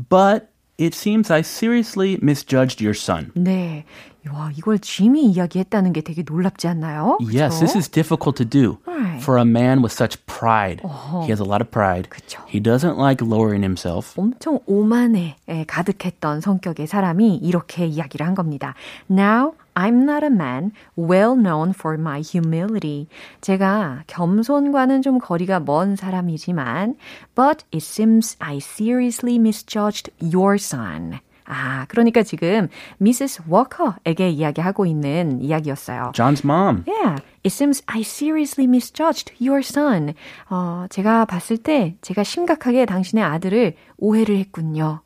but 0.08 0.53
it 0.77 0.95
seems 0.95 1.31
I 1.31 1.41
seriously 1.41 2.17
misjudged 2.21 2.81
your 2.83 2.95
son. 2.97 3.31
네. 3.35 3.83
와, 4.31 4.51
이걸 4.55 4.77
짐이 4.79 5.25
이야기했다는 5.31 5.91
게 5.93 6.01
되게 6.01 6.23
놀랍지 6.27 6.67
않나요? 6.67 7.17
Yes, 7.21 7.57
this 7.59 7.75
is 7.75 7.89
difficult 7.89 8.35
to 8.37 8.45
do 8.47 8.77
Right. 8.85 9.23
for 9.23 9.37
a 9.39 9.45
man 9.45 9.79
with 9.79 9.91
such 9.93 10.17
pride. 10.25 10.81
He 11.23 11.31
has 11.31 11.41
a 11.41 11.47
lot 11.47 11.61
of 11.63 11.71
pride. 11.71 12.09
그쵸. 12.09 12.39
He 12.47 12.61
doesn't 12.61 12.97
like 12.99 13.25
lowering 13.25 13.63
himself. 13.63 14.13
엄청 14.19 14.59
오만에 14.67 15.37
예, 15.47 15.63
가득했던 15.65 16.41
성격의 16.41 16.85
사람이 16.87 17.37
이렇게 17.37 17.87
이야기를 17.87 18.27
한 18.27 18.35
겁니다. 18.35 18.75
Now 19.09 19.53
I'm 19.74 20.04
not 20.04 20.22
a 20.22 20.30
man 20.30 20.72
well 20.96 21.34
known 21.34 21.70
for 21.70 21.98
my 21.98 22.20
humility. 22.20 23.08
제가 23.40 24.04
겸손과는 24.06 25.02
좀 25.02 25.18
거리가 25.18 25.60
먼 25.60 25.96
사람이지만 25.96 26.96
but 27.34 27.64
it 27.72 27.82
seems 27.82 28.36
I 28.40 28.58
seriously 28.58 29.36
misjudged 29.36 30.10
your 30.20 30.54
son. 30.54 31.18
아, 31.46 31.84
그러니까 31.88 32.22
지금 32.22 32.68
미세스 32.98 33.42
워커에게 33.48 34.30
이야기하고 34.30 34.86
있는 34.86 35.42
이야기였어요. 35.42 36.12
John's 36.14 36.42
mom. 36.44 36.84
Yeah, 36.86 37.20
it 37.44 37.52
seems 37.52 37.82
I 37.86 38.00
seriously 38.00 38.66
misjudged 38.66 39.34
your 39.40 39.60
son. 39.60 40.14
어, 40.48 40.86
제가 40.88 41.26
봤을 41.26 41.58
때 41.58 41.96
제가 42.00 42.24
심각하게 42.24 42.86
당신의 42.86 43.22
아들을 43.22 43.74
오해를 43.98 44.38
했군요. 44.38 45.00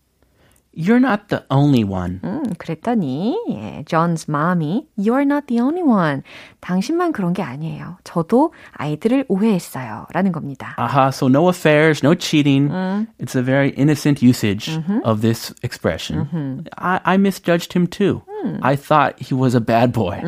You're 0.78 0.98
not 0.98 1.28
the 1.30 1.44
only 1.52 1.84
one. 1.84 2.20
음, 2.24 2.44
그랬더니 2.58 3.38
예, 3.52 3.84
John's 3.86 4.28
mom이 4.28 4.88
You're 4.98 5.22
not 5.22 5.46
the 5.46 5.62
only 5.62 5.84
one. 5.84 6.24
당신만 6.62 7.12
그런 7.12 7.34
게 7.34 7.44
아니에요. 7.44 7.98
저도 8.04 8.54
아이들을 8.72 9.26
오해했어요. 9.28 10.08
라는 10.12 10.32
겁니다. 10.32 10.74
Aha, 10.80 11.10
so 11.10 11.28
no 11.28 11.48
affairs, 11.48 12.04
no 12.04 12.16
cheating. 12.16 12.72
It's 13.20 13.36
a 13.36 13.44
very 13.44 13.70
innocent 13.78 14.24
usage 14.26 14.72
of 15.04 15.22
this 15.22 15.54
expression. 15.62 16.66
I, 16.76 17.00
I 17.06 17.18
misjudged 17.18 17.74
him 17.74 17.86
too. 17.86 18.24
I 18.64 18.76
thought 18.76 19.22
he 19.22 19.36
was 19.36 19.54
a 19.54 19.62
bad 19.62 19.92
boy. 19.94 20.24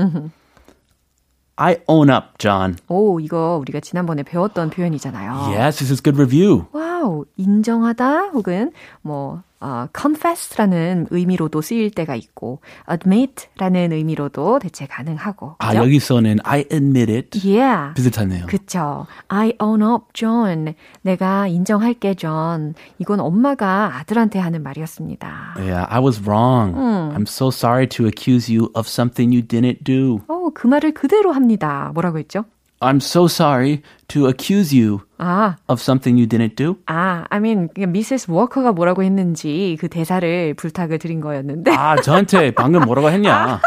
I 1.57 1.77
own 1.87 2.09
up, 2.11 2.37
John. 2.37 2.75
오, 2.89 3.19
이거 3.19 3.57
우리가 3.61 3.79
지난번에 3.79 4.23
배웠던 4.23 4.69
표현이잖아요. 4.69 5.55
Yes, 5.57 5.77
this 5.79 5.89
is 5.91 6.03
good 6.03 6.19
review. 6.19 6.65
와우, 6.73 7.25
인정하다 7.37 8.31
혹은 8.33 8.71
뭐 9.01 9.41
어, 9.60 9.86
confess라는 9.94 11.08
의미로도 11.10 11.60
쓰일 11.60 11.90
때가 11.90 12.14
있고 12.14 12.60
admit라는 12.90 13.92
의미로도 13.92 14.58
대체 14.58 14.86
가능하고. 14.86 15.56
아, 15.58 15.68
그죠? 15.68 15.82
여기서는 15.84 16.38
I 16.44 16.64
admit 16.72 17.12
it. 17.12 17.46
Yeah. 17.46 17.94
비슷하네요. 17.94 18.46
그쵸. 18.46 19.06
I 19.28 19.52
own 19.60 19.82
up, 19.82 20.06
John. 20.14 20.74
내가 21.02 21.46
인정할게, 21.46 22.14
John. 22.14 22.74
이건 22.98 23.20
엄마가 23.20 23.96
아들한테 23.98 24.38
하는 24.38 24.62
말이었습니다. 24.62 25.54
Yeah, 25.56 25.86
I 25.90 26.00
was 26.00 26.22
wrong. 26.22 26.74
I'm 27.14 27.26
so 27.28 27.48
sorry 27.48 27.86
to 27.88 28.06
accuse 28.06 28.48
you 28.52 28.70
of 28.74 28.88
something 28.88 29.30
you 29.34 29.46
didn't 29.46 29.84
do. 29.84 30.20
어, 30.28 30.50
그 30.54 30.66
말을 30.66 30.94
그대로 30.94 31.32
합니다. 31.32 31.90
뭐라고 31.94 32.18
했죠? 32.18 32.44
I'm 32.81 32.97
so 32.97 33.25
sorry 33.25 33.81
to 34.09 34.27
accuse 34.27 34.75
you 34.75 35.01
아, 35.17 35.55
of 35.67 35.81
something 35.81 36.17
you 36.17 36.27
didn't 36.27 36.55
do. 36.55 36.75
아, 36.87 37.25
I 37.29 37.39
mean, 37.39 37.69
미세스 37.75 38.29
워커가 38.29 38.73
뭐라고 38.73 39.01
했는지 39.03 39.77
그 39.79 39.87
대사를 39.87 40.53
부탁을 40.55 40.99
드린 40.99 41.21
거였는데. 41.21 41.71
아, 41.71 41.95
저한테 41.95 42.51
방금 42.51 42.81
뭐라고 42.81 43.09
했냐? 43.09 43.61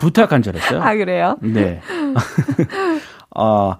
부탁한 0.00 0.42
줄 0.42 0.56
알았어요. 0.56 0.80
아, 0.80 0.94
그래요? 0.94 1.36
네. 1.42 1.80
어, 3.36 3.74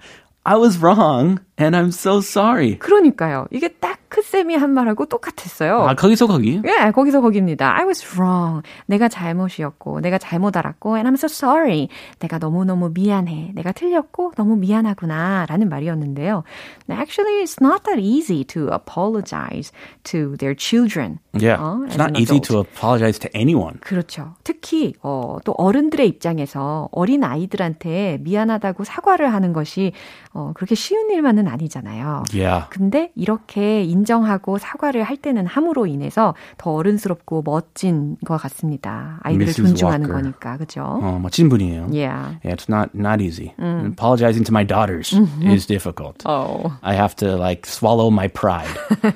I 0.44 0.56
was 0.56 0.78
wrong 0.78 1.38
And 1.59 1.75
I'm 1.75 1.87
so 1.87 2.17
sorry. 2.19 2.77
그러니까요. 2.77 3.47
이게 3.51 3.67
딱 3.69 3.97
크쌤이 4.09 4.55
한 4.55 4.71
말하고 4.71 5.05
똑같았어요. 5.05 5.81
아, 5.81 5.93
거기서 5.95 6.27
거기? 6.27 6.61
예, 6.65 6.91
거기서 6.91 7.19
거기입니다. 7.21 7.75
I 7.77 7.85
was 7.85 8.05
wrong. 8.15 8.61
내가 8.85 9.09
잘못이었고, 9.09 9.99
내가 9.99 10.17
잘못 10.17 10.55
알았고, 10.55 10.95
and 10.95 11.09
I'm 11.09 11.15
so 11.15 11.25
sorry. 11.25 11.89
내가 12.19 12.37
너무너무 12.37 12.91
미안해. 12.93 13.51
내가 13.53 13.73
틀렸고, 13.73 14.31
너무 14.37 14.55
미안하구나. 14.55 15.45
라는 15.49 15.67
말이었는데요. 15.67 16.43
Actually, 16.89 17.43
it's 17.43 17.57
not 17.61 17.83
that 17.83 17.99
easy 18.01 18.45
to 18.45 18.69
apologize 18.71 19.71
to 20.03 20.37
their 20.37 20.55
children. 20.57 21.19
Yeah. 21.39 21.61
어, 21.61 21.85
It's 21.87 21.97
not 21.99 22.17
easy 22.17 22.39
to 22.41 22.59
apologize 22.59 23.19
to 23.19 23.29
anyone. 23.35 23.79
그렇죠. 23.81 24.35
특히 24.43 24.93
어, 25.03 25.37
또 25.43 25.51
어른들의 25.51 26.07
입장에서 26.07 26.89
어린 26.91 27.23
아이들한테 27.23 28.19
미안하다고 28.21 28.83
사과를 28.85 29.33
하는 29.33 29.53
것이 29.53 29.91
어, 30.33 30.51
그렇게 30.55 30.73
쉬운 30.75 31.11
일만은 31.11 31.47
아니잖아요. 31.48 32.24
Yeah. 32.34 32.66
근데 32.70 33.12
이렇게 33.16 33.84
인정하고 33.84 34.58
사과를 34.58 35.04
할 35.04 35.18
때는 35.18 35.46
함으로 35.46 35.86
인해서 35.88 36.36
더 36.58 36.72
어른스럽고 36.72 37.44
멋진 37.44 38.18
것 38.25 38.38
같습니다. 38.38 39.20
아이들을. 39.24 39.54
존중하는 39.54 40.08
Walker. 40.08 40.22
거니까, 40.22 40.58
그죠? 40.58 40.82
어, 40.84 41.20
멋진 41.22 41.50
분이에요. 41.50 41.88
Yeah. 41.92 42.38
Yeah, 42.44 42.54
it's 42.56 42.70
not 42.70 42.92
not 42.94 43.22
easy. 43.22 43.54
Apologizing 43.60 44.44
to 44.46 44.51
my 44.51 44.63
daughters 44.63 45.13
is 45.44 45.66
difficult. 45.66 46.24
Oh. 46.25 46.72
I 46.84 46.94
have 46.96 47.16
to 47.18 47.36
like 47.38 47.66
swallow 47.66 48.10
my 48.10 48.27
pride 48.27 48.70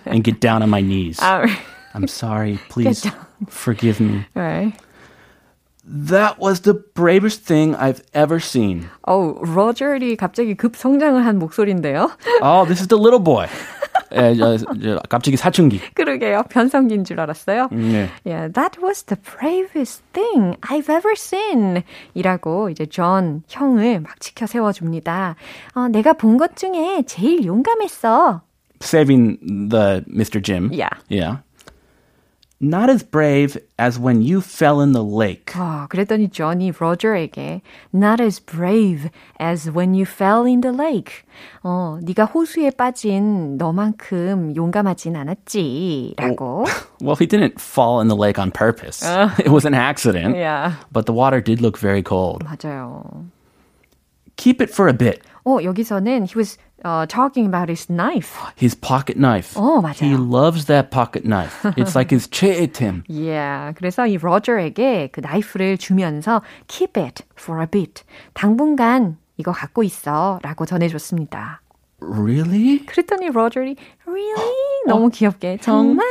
and 0.06 0.24
get 0.24 0.40
down 0.40 0.62
on 0.64 0.70
my 0.70 0.82
knees. 0.82 1.20
아, 1.20 1.46
I'm 1.94 2.08
sorry. 2.08 2.60
Please 2.70 3.06
forgive 3.50 4.00
me. 4.00 4.26
right. 4.36 4.74
That 5.94 6.40
was 6.40 6.62
the 6.62 6.74
bravest 6.96 7.44
thing 7.46 7.76
I've 7.76 8.02
ever 8.14 8.38
seen. 8.40 8.88
어, 9.06 9.36
로저리 9.44 10.16
갑자기 10.16 10.56
급 10.56 10.78
성장을 10.78 11.26
한 11.26 11.38
목소리인데요. 11.38 12.12
Oh, 12.42 12.66
this 12.66 12.80
is 12.82 12.88
the 12.88 12.98
little 12.98 13.22
boy. 13.22 13.48
에, 14.14 14.36
저, 14.36 14.58
저, 14.58 15.00
갑자기 15.10 15.36
사춘기. 15.36 15.80
그러게요. 15.94 16.44
변성기인 16.50 17.04
줄 17.04 17.20
알았어요. 17.20 17.68
네. 17.72 18.10
Yeah, 18.26 18.48
that 18.54 18.80
was 18.82 19.04
the 19.04 19.18
bravest 19.20 20.02
thing 20.14 20.56
I've 20.62 20.90
ever 20.90 21.14
seen. 21.16 21.84
이라고 22.14 22.70
이제 22.70 22.86
존 22.86 23.44
형을 23.50 24.00
막 24.02 24.20
지켜 24.22 24.46
세워줍니다. 24.48 25.36
어, 25.76 25.88
내가 25.90 26.14
본 26.14 26.38
것 26.38 26.56
중에 26.56 27.04
제일 27.06 27.46
용감했어. 27.46 28.42
Saving 28.82 29.38
the 29.70 30.04
Mr. 30.08 30.42
Jim. 30.42 30.72
Yeah. 30.72 30.90
Yeah. 31.10 31.40
not 32.61 32.89
as 32.89 33.03
brave 33.03 33.59
as 33.79 33.99
when 33.99 34.23
you 34.23 34.41
fell 34.41 34.81
in 34.81 34.93
the 34.93 35.05
lake. 35.05 35.53
어, 35.55 35.87
그랬더니 35.89 36.31
존이 36.31 36.73
로저에게 36.73 37.61
not 37.93 38.19
as 38.23 38.41
brave 38.41 39.11
as 39.39 39.71
when 39.71 39.93
you 39.95 40.07
fell 40.07 40.47
in 40.47 40.63
the 40.63 40.73
lake. 40.75 41.25
어, 41.63 41.99
네가 42.03 42.25
호수에 42.25 42.71
빠진 42.71 43.59
너만큼 43.59 44.57
용감하진 44.57 45.17
않았지라고. 45.17 46.65
Well, 47.03 47.17
he 47.17 47.27
didn't 47.27 47.61
fall 47.61 48.01
in 48.01 48.09
the 48.09 48.17
lake 48.17 48.39
on 48.39 48.51
purpose. 48.51 49.05
It 49.39 49.51
was 49.51 49.67
an 49.67 49.75
accident. 49.75 50.37
Yeah. 50.37 50.77
But 50.91 51.05
the 51.05 51.13
water 51.13 51.43
did 51.43 51.61
look 51.61 51.77
very 51.79 52.03
cold. 52.03 52.43
맞아요. 52.43 53.27
Keep 54.37 54.63
it 54.63 54.71
for 54.71 54.89
a 54.89 54.95
bit. 54.95 55.23
어, 55.45 55.59
여기서는 55.63 56.27
he 56.27 56.35
was 56.37 56.59
uh, 56.85 57.07
talking 57.07 57.47
about 57.47 57.69
his 57.69 57.87
knife. 57.89 58.37
His 58.57 58.75
pocket 58.75 59.17
knife. 59.17 59.55
어, 59.55 59.81
맞아요. 59.81 60.03
He 60.03 60.17
loves 60.17 60.67
that 60.67 60.91
pocket 60.91 61.25
knife. 61.25 61.63
It's 61.77 61.95
like 61.95 62.11
his 62.11 62.29
최애템. 62.29 63.05
Yeah. 63.09 63.75
그래서 63.77 64.07
이 64.07 64.17
로저에게 64.19 65.11
그 65.13 65.21
나이프를 65.21 65.79
주면서 65.79 66.43
keep 66.69 66.99
it 67.01 67.23
for 67.39 67.61
a 67.61 67.67
bit. 67.67 68.05
당분간 68.35 69.17
이거 69.37 69.53
갖고 69.53 69.83
있어 69.83 70.39
라고 70.43 70.67
전해줬습니다. 70.67 71.61
Really? 72.01 72.85
그랬더니 72.87 73.29
로저이 73.29 73.77
really? 74.07 74.53
너무 74.87 75.09
귀엽게 75.11 75.59
정말 75.61 76.07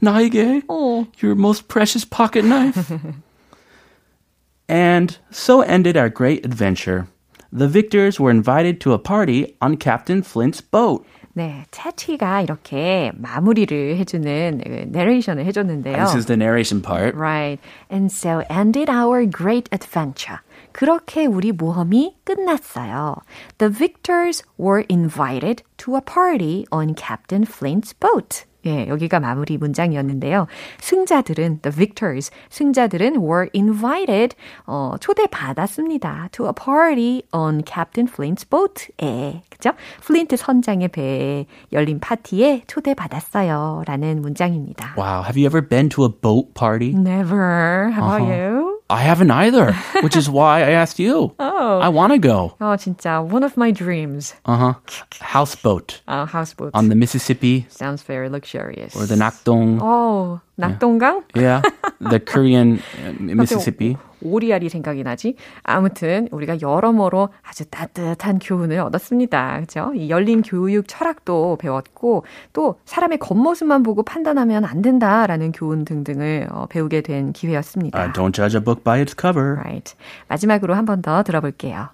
나에게 0.00 0.62
어. 0.68 1.06
your 1.22 1.34
most 1.36 1.66
precious 1.68 2.04
pocket 2.08 2.44
knife. 2.44 2.94
and 4.68 5.18
so 5.30 5.60
ended 5.62 5.96
our 5.96 6.08
great 6.08 6.44
adventure. 6.44 7.06
The 7.52 7.68
victors 7.68 8.18
were 8.18 8.30
invited 8.30 8.80
to 8.80 8.92
a 8.92 8.98
party 8.98 9.56
on 9.60 9.76
Captain 9.76 10.22
Flint's 10.22 10.60
boat. 10.60 11.04
네, 11.36 11.64
채티가 11.72 12.42
이렇게 12.42 13.10
마무리를 13.16 13.96
해주는 13.96 14.88
내레이션을 14.92 15.44
해줬는데요. 15.46 15.96
This 15.96 16.16
is 16.16 16.26
the 16.26 16.36
narration 16.36 16.80
part. 16.80 17.16
Right. 17.16 17.60
And 17.90 18.10
so 18.12 18.42
ended 18.48 18.88
our 18.88 19.26
great 19.26 19.68
adventure. 19.72 20.38
그렇게 20.72 21.26
우리 21.26 21.52
모험이 21.52 22.16
끝났어요. 22.24 23.16
The 23.58 23.72
victors 23.72 24.44
were 24.58 24.84
invited 24.88 25.62
to 25.78 25.96
a 25.96 26.00
party 26.00 26.66
on 26.70 26.94
Captain 26.94 27.44
Flint's 27.44 27.92
boat. 27.92 28.44
예, 28.65 28.87
여기가 28.87 29.19
마무리 29.19 29.57
문장이었는데요. 29.57 30.47
승자들은, 30.79 31.59
the 31.61 31.73
victors, 31.73 32.31
승자들은 32.49 33.17
were 33.17 33.47
invited, 33.55 34.35
어, 34.65 34.95
초대받았습니다. 34.99 36.29
to 36.31 36.47
a 36.47 36.53
party 36.53 37.23
on 37.31 37.63
Captain 37.65 38.07
Flint's 38.11 38.47
boat. 38.49 38.91
예, 39.01 39.41
그죠? 39.49 39.71
플린트 40.01 40.35
선장의 40.37 40.89
배에 40.89 41.45
열린 41.71 41.99
파티에 41.99 42.63
초대받았어요. 42.67 43.83
라는 43.85 44.21
문장입니다. 44.21 44.95
Wow, 44.97 45.23
have 45.23 45.37
you 45.37 45.45
ever 45.45 45.65
been 45.65 45.89
to 45.89 46.03
a 46.03 46.09
boat 46.09 46.53
party? 46.53 46.93
Never. 46.93 47.91
How 47.91 48.15
about 48.15 48.27
you? 48.29 48.68
I 48.89 49.01
haven't 49.01 49.29
either, 49.31 49.73
which 50.01 50.15
is 50.15 50.29
why 50.29 50.61
I 50.63 50.71
asked 50.71 50.99
you. 50.99 51.35
Oh. 51.59 51.79
I 51.79 51.89
want 51.89 52.13
to 52.13 52.17
go. 52.17 52.55
Oh, 52.61 52.75
진짜. 52.77 53.21
One 53.21 53.43
of 53.43 53.55
my 53.57 53.69
dreams. 53.69 54.33
Uh-huh. 54.45 54.73
Houseboat. 55.19 56.01
Uh, 56.07 56.25
houseboat. 56.25 56.71
On 56.73 56.87
the 56.89 56.95
Mississippi. 56.95 57.67
Sounds 57.69 58.01
very 58.01 58.29
luxurious. 58.29 58.95
Or 58.95 59.05
the 59.05 59.15
Nakdong. 59.15 59.79
Oh. 59.81 60.39
낙동강? 60.59 61.23
Yeah, 61.35 61.61
the 61.99 62.19
Korean 62.19 62.79
uh, 62.99 63.15
Mississippi. 63.19 63.97
오리알이 64.21 64.67
생각이 64.67 65.01
나지. 65.03 65.35
아무튼 65.63 66.27
우리가 66.31 66.59
여러모로 66.61 67.29
아주 67.41 67.63
따뜻한 67.69 68.39
교훈을 68.39 68.79
얻었습니다. 68.79 69.61
그죠? 69.61 69.93
이 69.95 70.09
열린 70.09 70.41
교육 70.41 70.89
철학도 70.89 71.57
배웠고 71.57 72.25
또 72.51 72.75
사람의 72.83 73.19
겉모습만 73.19 73.81
보고 73.83 74.03
판단하면 74.03 74.65
안 74.65 74.81
된다라는 74.81 75.53
교훈 75.53 75.85
등등을 75.85 76.47
어, 76.51 76.65
배우게 76.69 77.01
된 77.01 77.31
기회였습니다. 77.31 77.97
Uh, 77.97 78.11
don't 78.11 78.33
judge 78.33 78.55
a 78.57 78.61
book 78.61 78.83
by 78.83 78.99
its 78.99 79.15
cover. 79.15 79.55
Right. 79.55 79.95
마지막으로 80.27 80.73
한 80.75 80.85
번 80.85 81.01
더 81.01 81.23
들어볼게요. 81.23 81.89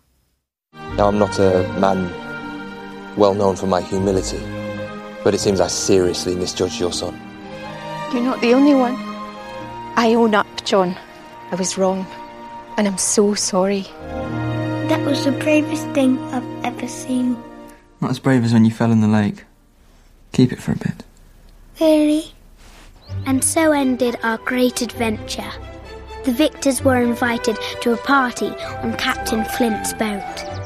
Now, 0.98 1.10
I'm 1.12 1.18
not 1.20 1.40
a 1.40 1.62
man 1.80 2.10
well 3.18 3.36
known 3.36 3.56
for 3.56 3.68
my 3.68 3.82
humility, 3.82 4.40
but 5.24 5.34
it 5.36 5.40
seems 5.40 5.62
I 5.62 5.68
seriously 5.68 6.36
misjudged 6.36 6.80
your 6.82 6.92
son. 6.92 7.14
You're 8.16 8.24
not 8.24 8.40
the 8.40 8.54
only 8.54 8.74
one. 8.74 8.96
I 9.98 10.14
own 10.16 10.36
up, 10.36 10.64
John. 10.64 10.96
I 11.52 11.56
was 11.56 11.78
wrong. 11.78 12.08
And 12.78 12.88
I'm 12.88 12.98
so 12.98 13.34
sorry. 13.34 13.82
That 14.88 15.06
was 15.06 15.26
the 15.26 15.34
bravest 15.34 15.86
thing 15.90 16.18
I've 16.34 16.64
ever 16.64 16.88
seen. 16.88 17.38
Not 18.00 18.12
as 18.12 18.20
brave 18.20 18.46
as 18.46 18.54
when 18.54 18.64
you 18.64 18.72
fell 18.72 18.94
in 18.94 19.02
the 19.02 19.10
lake. 19.10 19.44
Keep 20.32 20.54
it 20.54 20.62
for 20.62 20.72
a 20.72 20.78
bit. 20.78 21.04
Really? 21.82 22.32
And 23.26 23.44
so 23.44 23.74
ended 23.74 24.18
our 24.24 24.38
great 24.38 24.82
adventure. 24.82 25.52
The 26.24 26.32
victors 26.32 26.86
were 26.86 27.02
invited 27.02 27.58
to 27.82 27.92
a 27.92 27.98
party 27.98 28.48
on 28.48 28.96
Captain 28.96 29.44
Flint's 29.44 29.92
boat. 29.92 30.65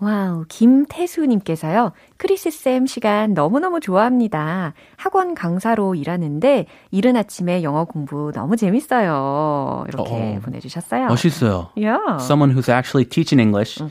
와우, 0.00 0.44
김태수님께서요, 0.48 1.90
크리스쌤 2.18 2.86
시간 2.86 3.34
너무너무 3.34 3.80
좋아합니다. 3.80 4.72
학원 4.96 5.34
강사로 5.34 5.96
일하는데, 5.96 6.66
이른 6.92 7.16
아침에 7.16 7.64
영어 7.64 7.84
공부 7.84 8.30
너무 8.32 8.56
재밌어요. 8.56 9.84
이렇게 9.88 10.36
어. 10.36 10.40
보내주셨어요. 10.40 11.08
멋있어요. 11.08 11.70
Yeah. 11.76 11.98
Someone 12.20 12.54
who's 12.54 12.68
actually 12.68 13.04
teaching 13.08 13.40
English 13.40 13.82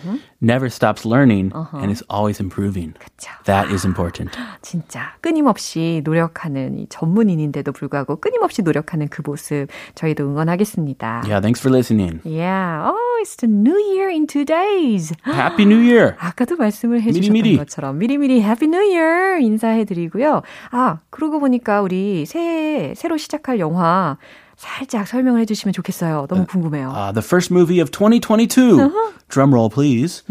never 0.41 0.67
stops 0.67 1.05
learning 1.05 1.51
and 1.73 1.91
is 1.91 2.03
always 2.09 2.41
improving. 2.41 2.93
그쵸. 2.93 3.29
That 3.43 3.73
is 3.73 3.85
important. 3.85 4.31
진짜 4.61 5.13
끊임없이 5.19 6.01
노력하는 6.05 6.79
이 6.79 6.87
전문인인데도 6.87 7.73
불구하고 7.73 8.15
끊임없이 8.17 8.61
노력하는 8.61 9.09
그 9.09 9.21
모습 9.25 9.67
저희도 9.95 10.23
응원하겠습니다. 10.23 11.23
Yeah, 11.25 11.41
thanks 11.41 11.59
for 11.59 11.69
listening. 11.69 12.21
Yeah. 12.23 12.87
Oh, 12.87 13.19
it's 13.21 13.35
the 13.35 13.47
new 13.51 13.75
year 13.91 14.09
in 14.09 14.25
two 14.27 14.45
days. 14.45 15.11
Happy 15.23 15.65
New 15.65 15.79
Year. 15.79 15.96
아까도 16.19 16.55
말씀을 16.55 17.01
해주셨던 17.01 17.33
미리미리. 17.33 17.57
것처럼 17.57 17.97
미리미리 17.97 18.39
Happy 18.41 18.67
New 18.69 18.81
Year 18.95 19.39
인사해드리고요. 19.41 20.41
아, 20.71 20.99
그러고 21.09 21.39
보니까 21.39 21.81
우리 21.81 22.25
새해 22.25 22.93
새로 22.95 23.17
시작할 23.17 23.59
영화 23.59 24.17
살짝 24.55 25.07
설명을 25.07 25.39
해주시면 25.41 25.73
좋겠어요. 25.73 26.27
너무 26.29 26.45
궁금해요. 26.45 26.89
Uh, 26.89 27.13
the 27.13 27.23
first 27.23 27.53
movie 27.53 27.79
of 27.79 27.91
2022. 27.91 28.91
Drum 29.29 29.53
roll, 29.53 29.69
please. 29.69 30.23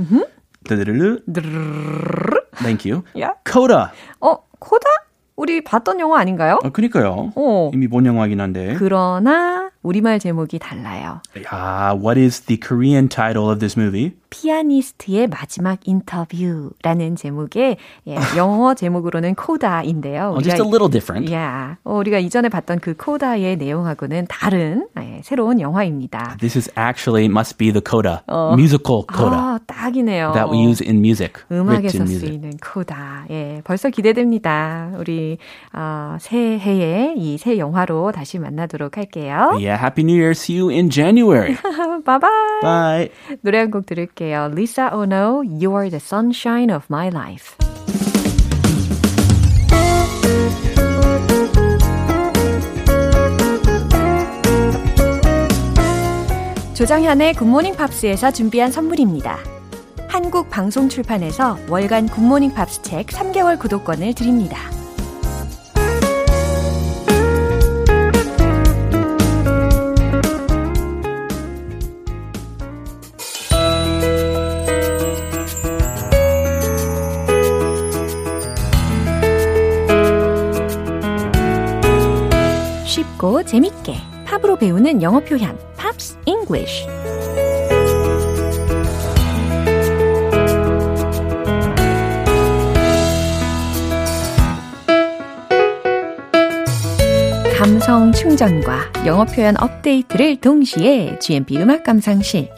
드르르르. 0.65 1.21
Thank 2.63 2.85
you. 2.91 3.03
Yeah. 3.15 3.35
Coda. 3.45 3.91
어, 4.21 4.39
코다? 4.59 4.87
우리 5.37 5.63
봤던 5.63 6.01
영화 6.01 6.19
아닌가요? 6.19 6.59
어, 6.65 6.71
그니까요. 6.71 7.33
어. 7.37 7.71
이미 7.75 7.87
본 7.89 8.07
영화긴 8.07 8.41
한데. 8.41 8.75
그러나 8.79 9.71
우리말 9.83 10.19
제목이 10.19 10.59
달라요. 10.59 11.21
Ah, 11.53 11.95
what 11.95 12.19
is 12.19 12.41
the 12.47 12.57
Korean 12.59 13.09
title 13.09 13.49
of 13.51 13.61
this 13.61 13.79
movie? 13.79 14.17
피아니스트의 14.31 15.29
마지막 15.29 15.79
인터뷰라는 15.85 17.17
제목의 17.17 17.77
예, 18.09 18.17
영어 18.37 18.75
제목으로는 18.75 19.35
코다인데요. 19.35 20.31
Oh, 20.37 20.43
just 20.43 20.61
a 20.61 20.67
little 20.67 20.91
different. 20.91 21.31
yeah, 21.33 21.77
어, 21.85 21.97
우리가 21.99 22.19
이전에 22.19 22.49
봤던 22.49 22.81
그 22.81 22.95
코다의 22.97 23.57
내용하고는 23.57 24.27
다른 24.29 24.87
예, 24.99 25.21
새로운 25.25 25.61
영화입니다. 25.61 26.37
This 26.39 26.57
is 26.59 26.71
actually 26.79 27.27
must 27.27 27.57
be 27.59 27.73
the 27.73 27.83
coda, 27.85 28.21
musical 28.55 29.05
coda 29.07 29.37
아, 29.37 29.59
딱이네요. 29.67 30.33
that 30.33 30.51
we 30.51 30.59
use 30.67 30.83
in 30.85 30.99
music, 30.99 31.43
음악에서 31.51 31.99
written 31.99 32.03
music. 32.09 32.29
쓰이는 32.29 32.51
코다. 32.63 33.27
예, 33.31 33.61
벌써 33.65 33.89
기대됩니다. 33.91 34.93
우리 34.99 35.39
어, 35.73 36.17
새해에 36.21 37.15
이 37.17 37.37
새 37.39 37.59
영화로 37.59 38.13
다시 38.13 38.39
만나도록 38.39 38.97
할게요. 38.97 39.51
Yeah, 39.53 39.77
Happy 39.77 40.03
New 40.03 40.17
Year. 40.17 40.31
See 40.31 40.59
you 40.59 40.71
in 40.71 40.89
January. 40.91 41.55
바이바이. 42.05 42.63
Bye. 42.63 43.09
노래 43.43 43.59
한 43.59 43.71
곡 43.71 43.85
들을게요. 43.87 44.16
Lisa 44.25 44.91
Ono, 44.95 45.43
You're 45.43 45.91
the 45.91 46.01
Sunshine 46.01 46.73
of 46.73 46.87
My 46.91 47.09
Life. 47.09 47.57
조정현의 56.75 57.35
굿모닝 57.35 57.77
팝스에서 57.77 58.31
준비한 58.31 58.71
선물입니다. 58.71 59.39
한국 60.09 60.49
방송 60.49 60.89
출판에서 60.89 61.59
월간 61.69 62.09
굿모닝 62.09 62.55
팝스 62.55 62.83
책 62.83 63.09
3개월 63.09 63.59
구독권을 63.59 64.15
드립니다. 64.15 64.59
쉽고 83.17 83.43
재밌게 83.43 83.97
팝으로 84.27 84.57
배우는 84.57 85.03
영어 85.03 85.21
표현 85.21 85.59
Pops 85.77 86.19
English 86.27 86.87
감성 97.59 98.13
충전과 98.13 99.07
영어 99.07 99.25
표현 99.25 99.57
업데이트를 99.59 100.37
동시에 100.37 101.19
GMP 101.19 101.57
음악 101.57 101.85
감상실. 101.85 102.51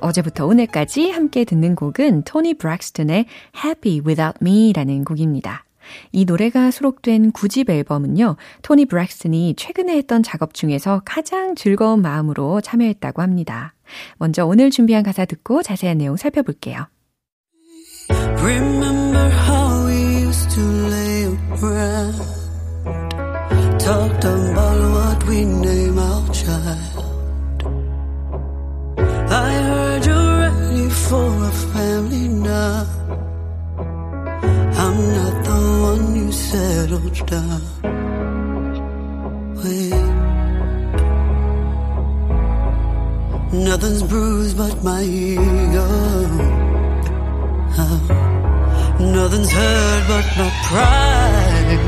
어제부터 0.00 0.46
오늘까지 0.46 1.10
함께 1.10 1.44
듣는 1.44 1.76
곡은 1.76 2.22
토니 2.22 2.54
브랙스턴의 2.54 3.26
Happy 3.62 4.00
Without 4.04 4.38
Me라는 4.40 5.04
곡입니다. 5.04 5.65
이 6.12 6.24
노래가 6.24 6.70
수록된 6.70 7.32
9집 7.32 7.70
앨범은요, 7.70 8.36
토니 8.62 8.86
브렉슨이 8.86 9.54
최근에 9.56 9.96
했던 9.96 10.22
작업 10.22 10.54
중에서 10.54 11.02
가장 11.04 11.54
즐거운 11.54 12.02
마음으로 12.02 12.60
참여했다고 12.60 13.22
합니다. 13.22 13.74
먼저 14.18 14.44
오늘 14.44 14.70
준비한 14.70 15.02
가사 15.02 15.24
듣고 15.24 15.62
자세한 15.62 15.98
내용 15.98 16.16
살펴볼게요. 16.16 16.86
Remember 18.08 19.28
how 19.30 19.86
we 19.86 20.22
used 20.22 20.50
to 20.50 20.62
lay 20.62 21.24
around 21.60 22.46
Talked 23.78 24.24
about 24.24 24.80
what 24.92 25.24
we 25.26 25.44
name 25.44 25.98
our 25.98 26.32
child 26.32 27.06
I 29.28 29.52
heard 29.52 30.06
you're 30.06 30.38
ready 30.38 30.88
for 30.88 31.44
a 31.44 31.50
family 31.72 32.28
now 32.28 33.05
settled 36.56 37.26
down 37.26 37.60
with 39.60 39.92
Nothing's 43.52 44.02
bruised 44.02 44.56
but 44.56 44.76
my 44.82 45.02
ego 45.02 45.86
Nothing's 48.98 49.52
hurt 49.52 50.02
but 50.08 50.26
my 50.38 50.50
pride. 50.68 51.82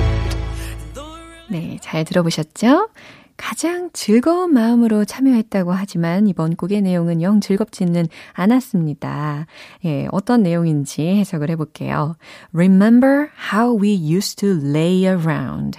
네, 1.50 1.78
잘 1.80 2.04
들어보셨죠? 2.04 2.90
가장 3.38 3.88
즐거운 3.92 4.52
마음으로 4.52 5.04
참여했다고 5.04 5.72
하지만 5.72 6.26
이번 6.26 6.56
곡의 6.56 6.82
내용은 6.82 7.22
영 7.22 7.40
즐겁지는 7.40 8.06
않았습니다. 8.32 9.46
예, 9.84 10.08
어떤 10.10 10.42
내용인지 10.42 11.02
해석을 11.02 11.48
해볼게요. 11.50 12.16
Remember 12.52 13.28
how 13.52 13.80
we 13.80 13.94
used 13.94 14.36
to 14.36 14.50
lay 14.50 15.04
around. 15.04 15.78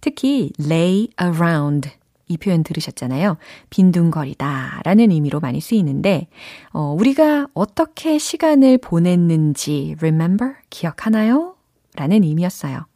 특히 0.00 0.50
lay 0.60 1.08
around 1.22 1.88
이 2.26 2.36
표현 2.36 2.62
들으셨잖아요. 2.62 3.38
빈둥거리다 3.70 4.82
라는 4.84 5.10
의미로 5.12 5.40
많이 5.40 5.60
쓰이는데, 5.60 6.26
어, 6.72 6.94
우리가 6.98 7.46
어떻게 7.54 8.18
시간을 8.18 8.78
보냈는지 8.78 9.94
remember? 9.98 10.54
기억하나요? 10.68 11.54
라는 11.94 12.24
의미였어요. 12.24 12.86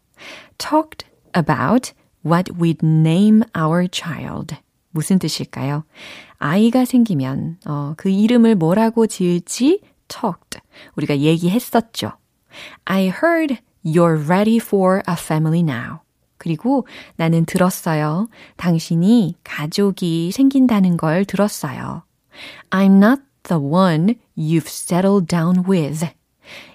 talked 0.58 1.06
about 1.36 1.92
what 2.24 2.52
we'd 2.58 2.82
name 2.82 3.42
our 3.56 3.88
child. 3.90 4.56
무슨 4.90 5.18
뜻일까요? 5.18 5.84
아이가 6.38 6.84
생기면, 6.84 7.58
어, 7.66 7.94
그 7.96 8.10
이름을 8.10 8.56
뭐라고 8.56 9.06
지을지 9.06 9.80
talked. 10.08 10.60
우리가 10.96 11.18
얘기했었죠. 11.18 12.12
I 12.84 13.06
heard 13.08 13.58
you're 13.84 14.28
ready 14.28 14.56
for 14.56 15.02
a 15.08 15.14
family 15.18 15.60
now. 15.60 16.00
그리고 16.36 16.86
나는 17.16 17.44
들었어요. 17.44 18.28
당신이 18.56 19.36
가족이 19.44 20.32
생긴다는 20.32 20.96
걸 20.96 21.24
들었어요. 21.24 22.02
I'm 22.70 22.96
not 22.96 23.22
the 23.44 23.62
one 23.62 24.16
you've 24.36 24.68
settled 24.68 25.26
down 25.26 25.64
with. 25.68 26.04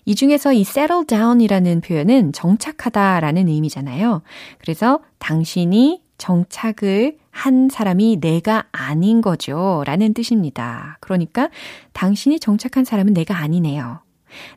이 0.06 0.16
중에서 0.16 0.54
이 0.54 0.62
settle 0.62 1.06
down이라는 1.06 1.82
표현은 1.82 2.34
정착하다라는 2.34 3.48
의미잖아요. 3.48 4.22
그래서 4.60 5.00
당신이 5.20 6.02
정착을 6.18 7.18
한 7.32 7.70
사람이 7.70 8.20
내가 8.20 8.68
아닌 8.72 9.22
거죠. 9.22 9.84
라는 9.86 10.14
뜻입니다. 10.14 10.98
그러니까 11.02 11.50
당신이 11.94 12.40
정착한 12.40 12.86
사람은 12.86 13.14
내가 13.14 13.38
아니네요. 13.38 14.02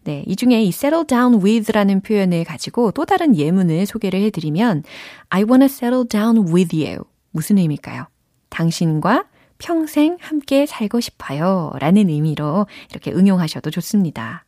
네, 0.04 0.24
이 0.26 0.36
중에 0.36 0.62
이 0.62 0.68
settle 0.68 1.04
down 1.06 1.42
with라는 1.44 2.00
표현을 2.00 2.44
가지고 2.44 2.90
또 2.92 3.04
다른 3.04 3.36
예문을 3.36 3.86
소개를 3.86 4.20
해드리면 4.22 4.82
I 5.28 5.44
wanna 5.44 5.66
settle 5.66 6.06
down 6.08 6.52
with 6.52 6.74
you. 6.74 7.04
무슨 7.30 7.58
의미일까요? 7.58 8.06
당신과 8.48 9.24
평생 9.58 10.16
함께 10.20 10.66
살고 10.66 11.00
싶어요. 11.00 11.70
라는 11.78 12.08
의미로 12.08 12.66
이렇게 12.90 13.12
응용하셔도 13.12 13.70
좋습니다. 13.70 14.44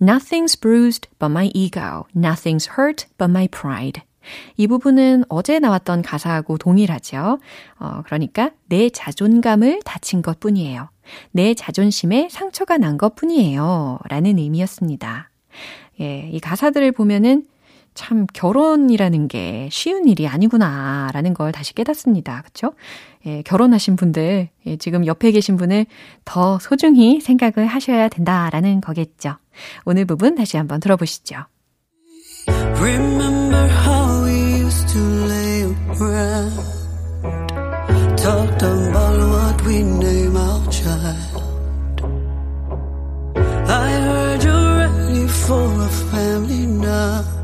Nothing's 0.00 0.58
bruised 0.58 1.08
but 1.18 1.30
my 1.30 1.50
ego. 1.54 2.06
Nothing's 2.16 2.76
hurt 2.78 3.06
but 3.18 3.30
my 3.30 3.48
pride. 3.48 4.02
이 4.56 4.66
부분은 4.66 5.24
어제 5.28 5.58
나왔던 5.58 6.02
가사하고 6.02 6.58
동일하죠. 6.58 7.38
어, 7.78 8.02
그러니까 8.04 8.50
내 8.68 8.90
자존감을 8.90 9.80
다친 9.84 10.22
것 10.22 10.38
뿐이에요. 10.40 10.88
내 11.32 11.54
자존심에 11.54 12.28
상처가 12.30 12.76
난 12.78 12.96
것 12.98 13.14
뿐이에요. 13.16 13.98
라는 14.08 14.38
의미였습니다. 14.38 15.30
예, 16.00 16.28
이 16.32 16.38
가사들을 16.38 16.92
보면은 16.92 17.46
참 17.94 18.26
결혼이라는 18.32 19.28
게 19.28 19.68
쉬운 19.70 20.08
일이 20.08 20.26
아니구나 20.26 21.10
라는 21.12 21.34
걸 21.34 21.52
다시 21.52 21.74
깨닫습니다. 21.74 22.42
그쵸? 22.42 22.72
예, 23.26 23.42
결혼하신 23.42 23.96
분들, 23.96 24.48
예, 24.66 24.76
지금 24.76 25.06
옆에 25.06 25.30
계신 25.30 25.56
분을 25.56 25.86
더 26.24 26.58
소중히 26.58 27.20
생각을 27.20 27.66
하셔야 27.66 28.08
된다라는 28.08 28.80
거겠죠. 28.80 29.36
오늘 29.84 30.04
부분 30.04 30.34
다시 30.34 30.56
한번 30.56 30.80
들어보시죠. 30.80 31.44
Remember 32.78 33.68
how 33.68 34.24
we 34.24 34.62
used 34.62 34.88
to 34.88 35.00
lay 35.28 35.62
around 36.00 36.80
Talked 38.16 38.62
about 38.62 39.18
what 39.28 39.66
we 39.66 39.82
name 39.82 40.36
our 40.36 40.70
child 40.70 41.42
I 43.68 43.90
heard 43.92 44.42
you're 44.42 44.76
ready 44.78 45.26
for 45.26 45.82
a 45.82 45.88
family 46.10 46.66
now 46.66 47.39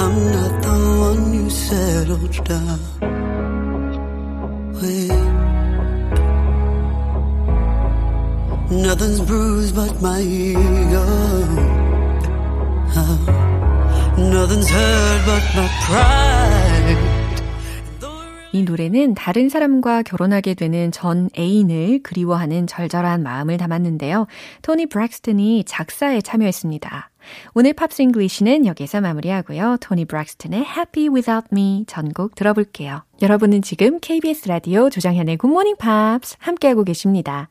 I'm 0.00 0.16
not 0.32 0.62
the 0.62 0.76
one 1.08 1.34
you 1.34 1.50
settled 1.50 2.32
down 2.48 2.80
with 4.72 5.12
Nothing's 8.70 9.20
bruised 9.20 9.74
but 9.74 10.00
my 10.00 10.20
ego 10.22 11.04
oh, 12.96 13.18
Nothing's 14.16 14.70
hurt 14.70 15.22
but 15.26 15.44
my 15.54 15.68
pride 15.84 17.20
이 18.52 18.62
노래는 18.64 19.14
다른 19.14 19.48
사람과 19.50 20.02
결혼하게 20.02 20.54
되는 20.54 20.90
전 20.90 21.28
애인을 21.38 22.02
그리워하는 22.02 22.66
절절한 22.66 23.22
마음을 23.22 23.58
담았는데요. 23.58 24.26
토니 24.62 24.86
브랙스턴이 24.86 25.64
작사에 25.68 26.20
참여했습니다. 26.20 27.09
오늘 27.54 27.72
Pops 27.72 28.02
English는 28.02 28.66
여기서 28.66 29.00
마무리하고요. 29.00 29.78
토니 29.80 30.04
브랙스턴의 30.04 30.60
Happy 30.60 31.08
Without 31.08 31.48
Me 31.52 31.84
전곡 31.86 32.34
들어볼게요. 32.34 33.02
여러분은 33.22 33.62
지금 33.62 33.98
KBS 34.00 34.48
라디오 34.48 34.88
Good 35.38 35.52
Morning 35.52 35.78
Pops 35.78 36.36
함께하고 36.38 36.84
계십니다. 36.84 37.48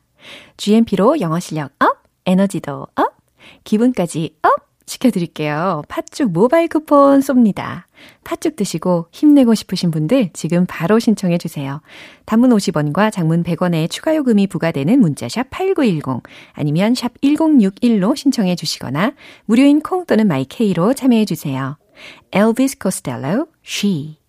GMP로 0.56 1.20
영어 1.20 1.40
실력 1.40 1.72
up, 1.78 2.02
에너지도 2.26 2.86
up, 2.94 3.16
기분까지 3.64 4.36
up! 4.42 4.70
시켜드릴게요. 4.86 5.82
팥죽 5.88 6.32
모바일 6.32 6.68
쿠폰 6.68 7.20
쏩니다. 7.20 7.84
팥죽 8.24 8.56
드시고 8.56 9.08
힘내고 9.10 9.54
싶으신 9.54 9.90
분들 9.90 10.30
지금 10.32 10.66
바로 10.66 10.98
신청해 10.98 11.38
주세요. 11.38 11.80
단문 12.26 12.50
50원과 12.50 13.12
장문 13.12 13.42
100원의 13.42 13.90
추가 13.90 14.14
요금이 14.14 14.46
부과되는 14.46 15.00
문자샵 15.00 15.50
8910 15.50 16.22
아니면 16.52 16.94
샵 16.94 17.12
1061로 17.20 18.16
신청해 18.16 18.56
주시거나 18.56 19.12
무료인 19.46 19.80
콩 19.80 20.06
또는 20.06 20.26
마이케이로 20.28 20.94
참여해 20.94 21.24
주세요. 21.24 21.76
Elvis 22.32 22.76
Costello, 22.80 23.46
She 23.64 24.19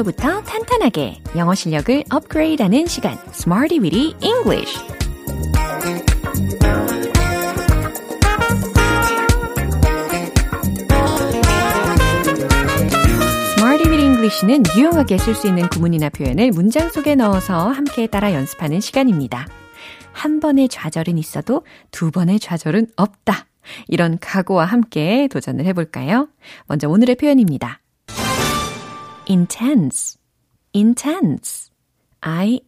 기초부터 0.00 0.42
탄탄하게 0.42 1.20
영어 1.36 1.54
실력을 1.54 2.04
업그레이드하는 2.10 2.86
시간 2.86 3.18
Smarty 3.32 3.80
Weedy 3.80 4.14
English 4.22 4.78
English는 14.00 14.62
유용하게 14.76 15.18
쓸 15.18 15.34
수 15.34 15.48
있는 15.48 15.68
구문이나 15.68 16.08
표현을 16.10 16.50
문장 16.50 16.88
속에 16.90 17.14
넣어서 17.14 17.68
함께 17.68 18.06
따라 18.06 18.32
연습하는 18.32 18.80
시간입니다. 18.80 19.46
한 20.12 20.40
번의 20.40 20.68
좌절은 20.68 21.18
있어도 21.18 21.64
두 21.90 22.10
번의 22.10 22.38
좌절은 22.38 22.88
없다. 22.96 23.46
이런 23.88 24.18
각오와 24.20 24.66
함께 24.66 25.26
도전을 25.30 25.64
해볼까요? 25.66 26.28
먼저 26.66 26.88
오늘의 26.88 27.16
표현입니다. 27.16 27.80
Intense, 29.30 30.18
intense. 30.74 31.70
I-N-T-E-N-S-E. 32.20 32.66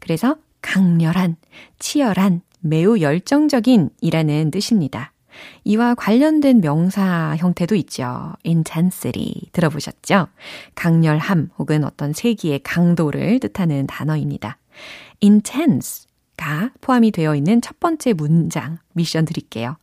그래서 0.00 0.36
강렬한, 0.60 1.36
치열한, 1.78 2.42
매우 2.60 2.98
열정적인 3.00 3.90
이라는 4.00 4.50
뜻입니다. 4.50 5.12
이와 5.64 5.94
관련된 5.94 6.60
명사 6.60 7.36
형태도 7.38 7.74
있죠. 7.76 8.34
intensity 8.44 9.48
들어보셨죠? 9.52 10.26
강렬함 10.74 11.50
혹은 11.58 11.84
어떤 11.84 12.12
세기의 12.12 12.60
강도를 12.62 13.40
뜻하는 13.40 13.86
단어입니다. 13.86 14.58
intense가 15.22 16.72
포함이 16.80 17.12
되어 17.12 17.34
있는 17.34 17.62
첫 17.62 17.80
번째 17.80 18.12
문장 18.12 18.76
미션 18.92 19.24
드릴게요. 19.24 19.76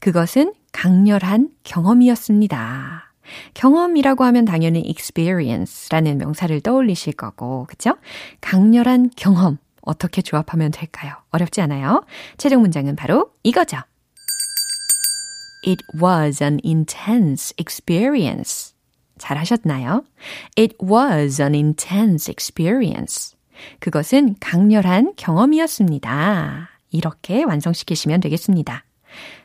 그것은 0.00 0.54
강렬한 0.72 1.50
경험이었습니다. 1.64 3.13
경험이라고 3.54 4.24
하면 4.24 4.44
당연히 4.44 4.80
experience라는 4.86 6.18
명사를 6.18 6.60
떠올리실 6.60 7.14
거고, 7.14 7.66
그쵸? 7.68 7.96
강렬한 8.40 9.10
경험. 9.16 9.58
어떻게 9.82 10.22
조합하면 10.22 10.70
될까요? 10.70 11.14
어렵지 11.30 11.60
않아요? 11.60 12.04
최종 12.38 12.62
문장은 12.62 12.96
바로 12.96 13.30
이거죠. 13.42 13.76
It 15.66 15.82
was 16.02 16.42
an 16.42 16.58
intense 16.64 17.54
experience. 17.58 18.74
잘 19.18 19.38
하셨나요? 19.38 20.04
It 20.58 20.76
was 20.82 21.40
an 21.40 21.54
intense 21.54 22.30
experience. 22.30 23.36
그것은 23.78 24.36
강렬한 24.40 25.14
경험이었습니다. 25.16 26.70
이렇게 26.90 27.44
완성시키시면 27.44 28.20
되겠습니다. 28.20 28.84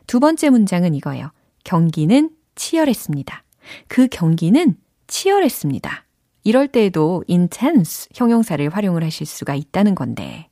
두 0.08 0.20
번째 0.20 0.50
문장은 0.50 0.96
이거예요. 0.96 1.32
경기는 1.64 2.32
치열했습니다. 2.56 3.44
그 3.88 4.08
경기는 4.08 4.76
치열했습니다. 5.08 6.06
이럴 6.44 6.68
때에도 6.68 7.24
intense 7.30 8.08
형용사를 8.14 8.68
활용을 8.70 9.04
하실 9.04 9.26
수가 9.26 9.56
있다는 9.56 9.96
건데. 9.96 10.48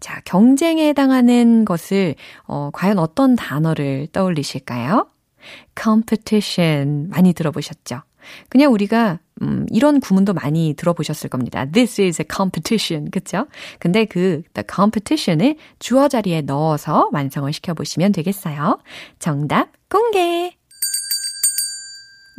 자, 0.00 0.20
경쟁에 0.24 0.88
해당하는 0.88 1.64
것을, 1.64 2.14
어, 2.46 2.70
과연 2.72 2.98
어떤 2.98 3.36
단어를 3.36 4.08
떠올리실까요? 4.12 5.08
competition 5.80 7.08
많이 7.10 7.32
들어보셨죠? 7.32 8.02
그냥 8.48 8.72
우리가 8.72 9.20
음, 9.40 9.66
이런 9.70 10.00
구문도 10.00 10.34
많이 10.34 10.74
들어보셨을 10.76 11.30
겁니다. 11.30 11.64
This 11.64 12.00
is 12.00 12.20
a 12.20 12.26
competition. 12.30 13.10
그쵸? 13.10 13.46
근데 13.78 14.04
그 14.04 14.42
the 14.52 14.64
competition을 14.70 15.56
주어 15.78 16.08
자리에 16.08 16.42
넣어서 16.42 17.08
완성을 17.12 17.50
시켜 17.52 17.72
보시면 17.74 18.12
되겠어요. 18.12 18.80
정답 19.18 19.68
공개! 19.88 20.57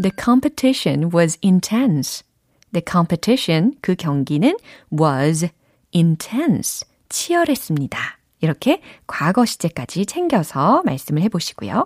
The 0.01 0.11
competition 0.17 1.11
was 1.13 1.37
intense. 1.43 2.23
The 2.71 2.83
competition, 2.89 3.73
그 3.81 3.95
경기는 3.95 4.55
was 4.97 5.49
intense. 5.93 6.87
치열했습니다. 7.09 7.99
이렇게 8.41 8.81
과거 9.07 9.45
시제까지 9.45 10.05
챙겨서 10.05 10.83
말씀을 10.85 11.21
해보시고요. 11.23 11.85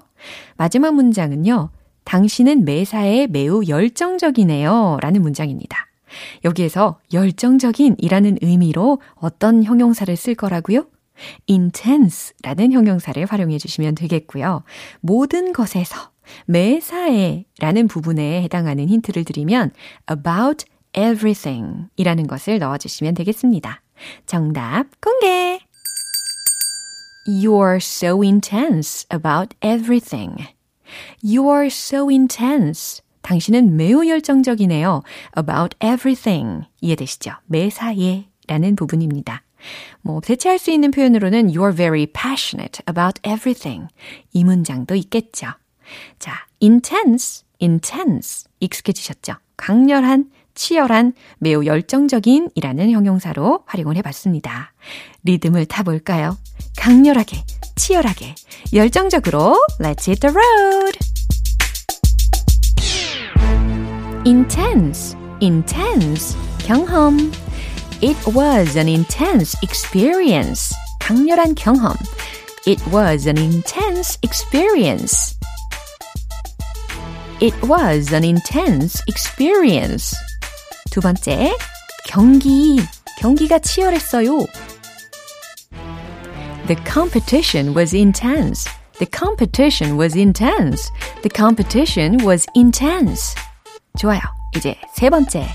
마지막 0.58 0.94
문장은요. 0.94 1.72
당신은 2.04 2.66
매사에 2.66 3.28
매우 3.28 3.64
열정적이네요. 3.68 5.00
라는 5.02 5.22
문장입니다. 5.22 5.88
여기에서 6.46 7.00
열정적인 7.12 7.96
이라는 7.98 8.38
의미로 8.42 9.02
어떤 9.16 9.64
형용사를 9.64 10.16
쓸 10.16 10.36
거라고요? 10.36 10.86
intense 11.50 12.34
라는 12.44 12.72
형용사를 12.72 13.26
활용해 13.26 13.58
주시면 13.58 13.96
되겠고요. 13.96 14.64
모든 15.02 15.54
것에서 15.54 16.13
매사에 16.46 17.46
라는 17.60 17.88
부분에 17.88 18.42
해당하는 18.44 18.88
힌트를 18.90 19.24
드리면 19.24 19.72
about 20.12 20.66
everything 20.96 21.88
이라는 21.96 22.28
것을 22.28 22.60
넣어주시면 22.60 23.14
되겠습니다. 23.16 23.82
정답 24.26 24.86
공개! 25.02 25.60
You're 27.28 27.78
so 27.78 28.22
intense 28.22 29.08
about 29.14 29.56
everything. 29.64 30.36
You're 31.24 31.68
so 31.68 32.10
intense. 32.10 33.02
당신은 33.22 33.78
매우 33.78 34.06
열정적이네요. 34.06 35.04
about 35.38 35.78
everything. 35.82 36.66
이해되시죠? 36.82 37.32
매사에 37.46 38.26
라는 38.48 38.76
부분입니다. 38.76 39.44
뭐, 40.02 40.20
대체할 40.20 40.60
수 40.60 40.72
있는 40.72 40.92
표현으로는 40.92 41.48
you're 41.48 41.74
very 41.74 42.06
passionate 42.06 42.82
about 42.90 43.22
everything. 43.26 43.88
이 44.34 44.44
문장도 44.44 44.96
있겠죠. 44.96 45.54
자, 46.20 46.46
intense, 46.62 47.44
intense. 47.62 48.46
익숙해지셨죠? 48.60 49.36
강렬한, 49.58 50.32
치열한, 50.56 51.14
매우 51.40 51.66
열정적인 51.66 52.50
이라는 52.56 52.92
형용사로 52.92 53.64
활용을 53.66 53.96
해봤습니다. 53.98 54.74
리듬을 55.24 55.66
타볼까요? 55.66 56.38
강렬하게, 56.78 57.44
치열하게, 57.76 58.36
열정적으로 58.74 59.58
Let's 59.80 60.08
hit 60.08 60.20
the 60.20 60.34
road! 60.34 60.98
intense, 64.26 65.16
intense, 65.42 66.36
경험. 66.60 67.32
It 68.02 68.18
was 68.28 68.78
an 68.78 68.88
intense 68.88 69.58
experience. 69.62 70.74
강렬한 71.00 71.56
경험. 71.56 71.96
It 72.66 72.82
was 72.88 73.28
an 73.28 73.38
intense 73.38 74.18
experience. 74.24 75.36
It 77.43 77.55
was 77.63 78.13
an 78.13 78.25
intense 78.25 79.01
experience. 79.07 80.17
두 80.91 81.01
번째, 81.01 81.57
경기. 82.07 82.81
경기가 83.19 83.59
치열했어요. 83.59 84.47
The 86.67 86.77
competition 86.85 87.75
was 87.75 87.95
intense. 87.95 88.69
The 88.99 89.07
competition 89.07 89.97
was 89.97 90.17
intense. 90.17 90.91
The 91.23 91.31
competition 91.35 92.19
was 92.25 92.47
intense. 92.57 93.35
좋아요. 93.97 94.21
이제 94.57 94.77
세 94.95 95.09
번째. 95.09 95.47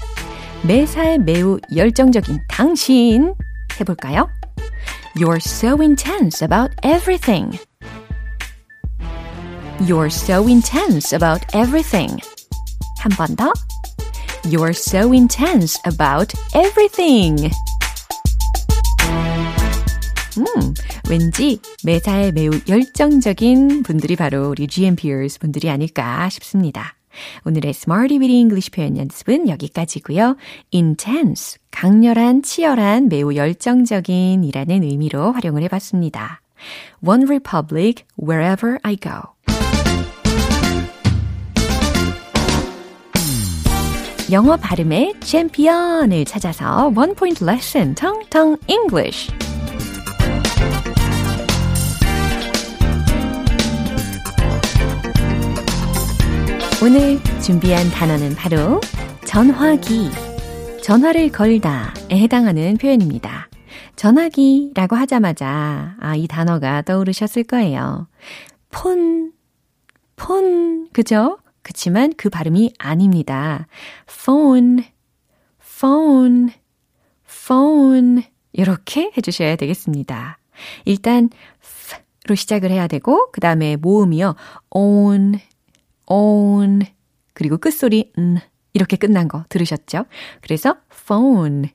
매사에 0.64 1.18
매우 1.18 1.60
열정적인 1.76 2.40
당신. 2.50 3.34
해볼까요? 3.80 4.30
You're 5.16 5.38
so 5.38 5.82
intense 5.82 6.42
about 6.42 6.74
everything. 6.84 7.60
You're 9.81 10.11
so 10.11 10.47
intense 10.49 11.15
about 11.15 11.47
everything. 11.55 12.19
한 12.99 13.13
번 13.13 13.37
더. 13.37 13.53
You're 14.45 14.71
so 14.71 15.13
intense 15.13 15.79
about 15.87 16.35
everything. 16.55 17.51
음, 20.37 20.75
왠지 21.09 21.61
매사에 21.85 22.33
매우 22.33 22.51
열정적인 22.69 23.83
분들이 23.85 24.17
바로 24.17 24.51
우리 24.51 24.67
GMPers 24.67 25.39
분들이 25.39 25.71
아닐까 25.71 26.29
싶습니다. 26.29 26.95
오늘의 27.45 27.71
Smarty 27.71 28.19
Weedy 28.19 28.39
English 28.39 28.71
표현 28.71 28.97
연습은 28.97 29.49
여기까지고요. 29.49 30.37
intense, 30.75 31.59
강렬한, 31.71 32.43
치열한, 32.43 33.09
매우 33.09 33.35
열정적인 33.35 34.45
이라는 34.45 34.83
의미로 34.83 35.33
활용을 35.33 35.63
해봤습니다. 35.63 36.41
One 37.05 37.25
Republic, 37.25 38.05
Wherever 38.21 38.79
I 38.83 38.97
Go. 38.97 39.38
영어 44.31 44.59
발음의 44.59 45.15
챔피언을 45.21 46.27
찾아서 46.27 46.93
원 46.95 47.15
포인트 47.15 47.45
레슨 47.45 47.95
텅텅 47.95 48.59
English. 48.67 49.33
오늘 56.83 57.19
준비한 57.41 57.89
단어는 57.91 58.35
바로 58.35 58.81
전화기, 59.25 60.11
전화를 60.83 61.33
걸다에 61.33 62.11
해당하는 62.13 62.77
표현입니다. 62.77 63.49
전화기라고 63.97 64.95
하자마자 64.95 65.97
아, 65.99 66.15
이 66.17 66.27
단어가 66.29 66.83
떠오르셨을 66.83 67.45
거예요. 67.45 68.07
폰, 68.71 69.33
폰, 70.17 70.89
그죠? 70.93 71.39
그치만 71.69 72.15
그 72.17 72.31
발음이 72.31 72.73
아닙니다. 72.79 73.67
phone, 74.11 74.85
phone, 75.61 76.51
phone 77.27 78.23
이렇게 78.55 79.13
해주셔야 79.15 79.57
되겠습니다. 79.57 80.39
일단 80.87 81.29
로 82.27 82.35
시작을 82.35 82.71
해야 82.71 82.87
되고 82.87 83.31
그 83.33 83.43
다음에 83.43 83.77
모음이요. 83.77 84.35
on, 84.71 85.39
on 86.07 86.81
그리고 87.35 87.59
끝소리 87.59 88.13
음 88.17 88.39
이렇게 88.73 88.97
끝난 88.97 89.29
거 89.29 89.45
들으셨죠? 89.51 90.07
그래서 90.41 90.79
phone, 90.91 91.69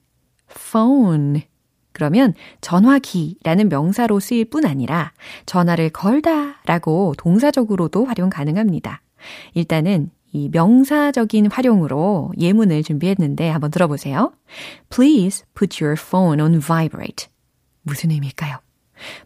phone 0.50 1.44
그러면 1.92 2.34
전화기라는 2.62 3.70
명사로 3.70 4.20
쓰일 4.20 4.46
뿐 4.46 4.66
아니라 4.66 5.14
전화를 5.46 5.92
걸다 5.92 6.64
라고 6.66 7.14
동사적으로도 7.20 8.06
활용 8.06 8.32
가능합니다. 8.32 9.04
일단은 9.54 10.10
이 10.32 10.50
명사적인 10.52 11.52
활용으로 11.52 12.32
예문을 12.40 12.82
준비했는데 12.84 13.50
한번 13.50 13.70
들어보세요. 13.70 14.34
Please 14.90 15.46
put 15.54 15.84
your 15.84 16.00
phone 16.00 16.42
on 16.42 16.60
vibrate. 16.60 17.28
무슨 17.84 18.10
의미일까요? 18.12 18.58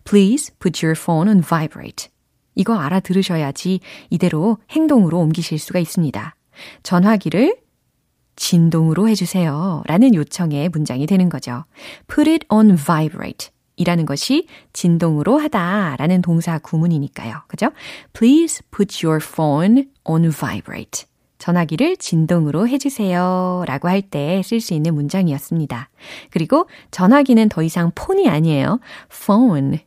Please 0.03 0.53
put 0.59 0.85
your 0.85 0.99
phone 0.99 1.29
on 1.29 1.41
vibrate. 1.41 2.09
이거 2.55 2.77
알아들으셔야지 2.77 3.79
이대로 4.09 4.57
행동으로 4.71 5.19
옮기실 5.19 5.59
수가 5.59 5.79
있습니다. 5.79 6.35
전화기를 6.83 7.57
진동으로 8.35 9.07
해주세요. 9.09 9.83
라는 9.85 10.13
요청의 10.13 10.69
문장이 10.69 11.05
되는 11.07 11.29
거죠. 11.29 11.65
Put 12.07 12.29
it 12.29 12.45
on 12.49 12.75
vibrate. 12.75 13.49
이라는 13.77 14.05
것이 14.05 14.47
진동으로 14.73 15.37
하다 15.37 15.95
라는 15.97 16.21
동사 16.21 16.59
구문이니까요. 16.59 17.43
그죠? 17.47 17.69
Please 18.13 18.61
put 18.75 19.05
your 19.05 19.23
phone 19.23 19.85
on 20.03 20.29
vibrate. 20.31 21.05
전화기를 21.37 21.97
진동으로 21.97 22.67
해주세요. 22.67 23.63
라고 23.67 23.87
할 23.87 24.01
때 24.01 24.41
쓸 24.43 24.59
수 24.59 24.73
있는 24.73 24.95
문장이었습니다. 24.95 25.89
그리고 26.31 26.67
전화기는 26.91 27.47
더 27.49 27.61
이상 27.63 27.91
폰이 27.93 28.27
아니에요. 28.27 28.79
phone, 29.11 29.79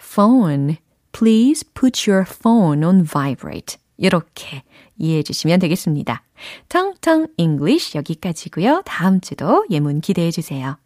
phone. 0.00 0.76
Please 1.10 1.68
put 1.74 2.08
your 2.10 2.24
phone 2.26 2.84
on 2.86 3.04
vibrate. 3.04 3.76
이렇게 3.98 4.62
이해해 4.96 5.22
주시면 5.22 5.58
되겠습니다. 5.58 6.22
텅텅 6.68 7.26
English 7.36 7.96
여기까지고요. 7.98 8.82
다음 8.84 9.20
주도 9.20 9.66
예문 9.70 10.00
기대해 10.00 10.30
주세요. 10.30 10.76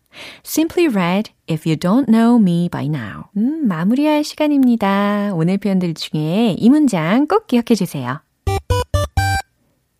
Simply 0.45 0.89
read 0.89 1.31
if 1.49 1.69
you 1.69 1.77
don't 1.77 2.09
know 2.09 2.41
me 2.41 2.69
by 2.71 2.87
now. 2.87 3.25
음, 3.37 3.67
마무리할 3.69 4.25
시간입니다. 4.25 5.33
오늘 5.35 5.59
표현들 5.59 5.95
중에 5.95 6.57
이 6.59 6.71
문장 6.71 7.27
꼭 7.27 7.47
기억해 7.47 7.75
주세요. 7.75 8.21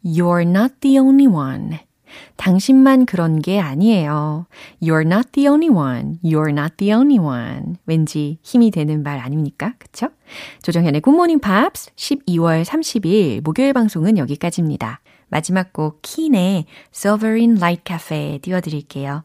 You're 0.05 0.47
not 0.47 0.75
the 0.81 0.99
only 0.99 1.27
one. 1.27 1.79
당신만 2.37 3.07
그런 3.07 3.41
게 3.41 3.59
아니에요. 3.59 4.47
You're 4.83 5.05
not 5.05 5.33
the 5.33 5.49
only 5.49 5.69
one. 5.69 6.19
You're 6.25 6.51
not 6.51 6.77
the 6.77 6.93
only 6.93 7.19
one. 7.19 7.77
왠지 7.87 8.39
힘이 8.43 8.71
되는 8.71 9.03
말 9.03 9.19
아닙니까? 9.19 9.75
그쵸? 9.79 10.09
조정현의 10.63 11.01
굿모닝 11.01 11.41
팝스 11.41 11.91
12월 11.97 12.65
30일 12.65 13.43
목요일 13.43 13.73
방송은 13.73 14.19
여기까지입니다. 14.19 15.01
마지막 15.29 15.73
곡 15.73 16.01
킨의 16.03 16.67
Silverine 16.95 17.57
Light 17.57 17.83
Cafe 17.87 18.39
띄워드릴게요. 18.41 19.25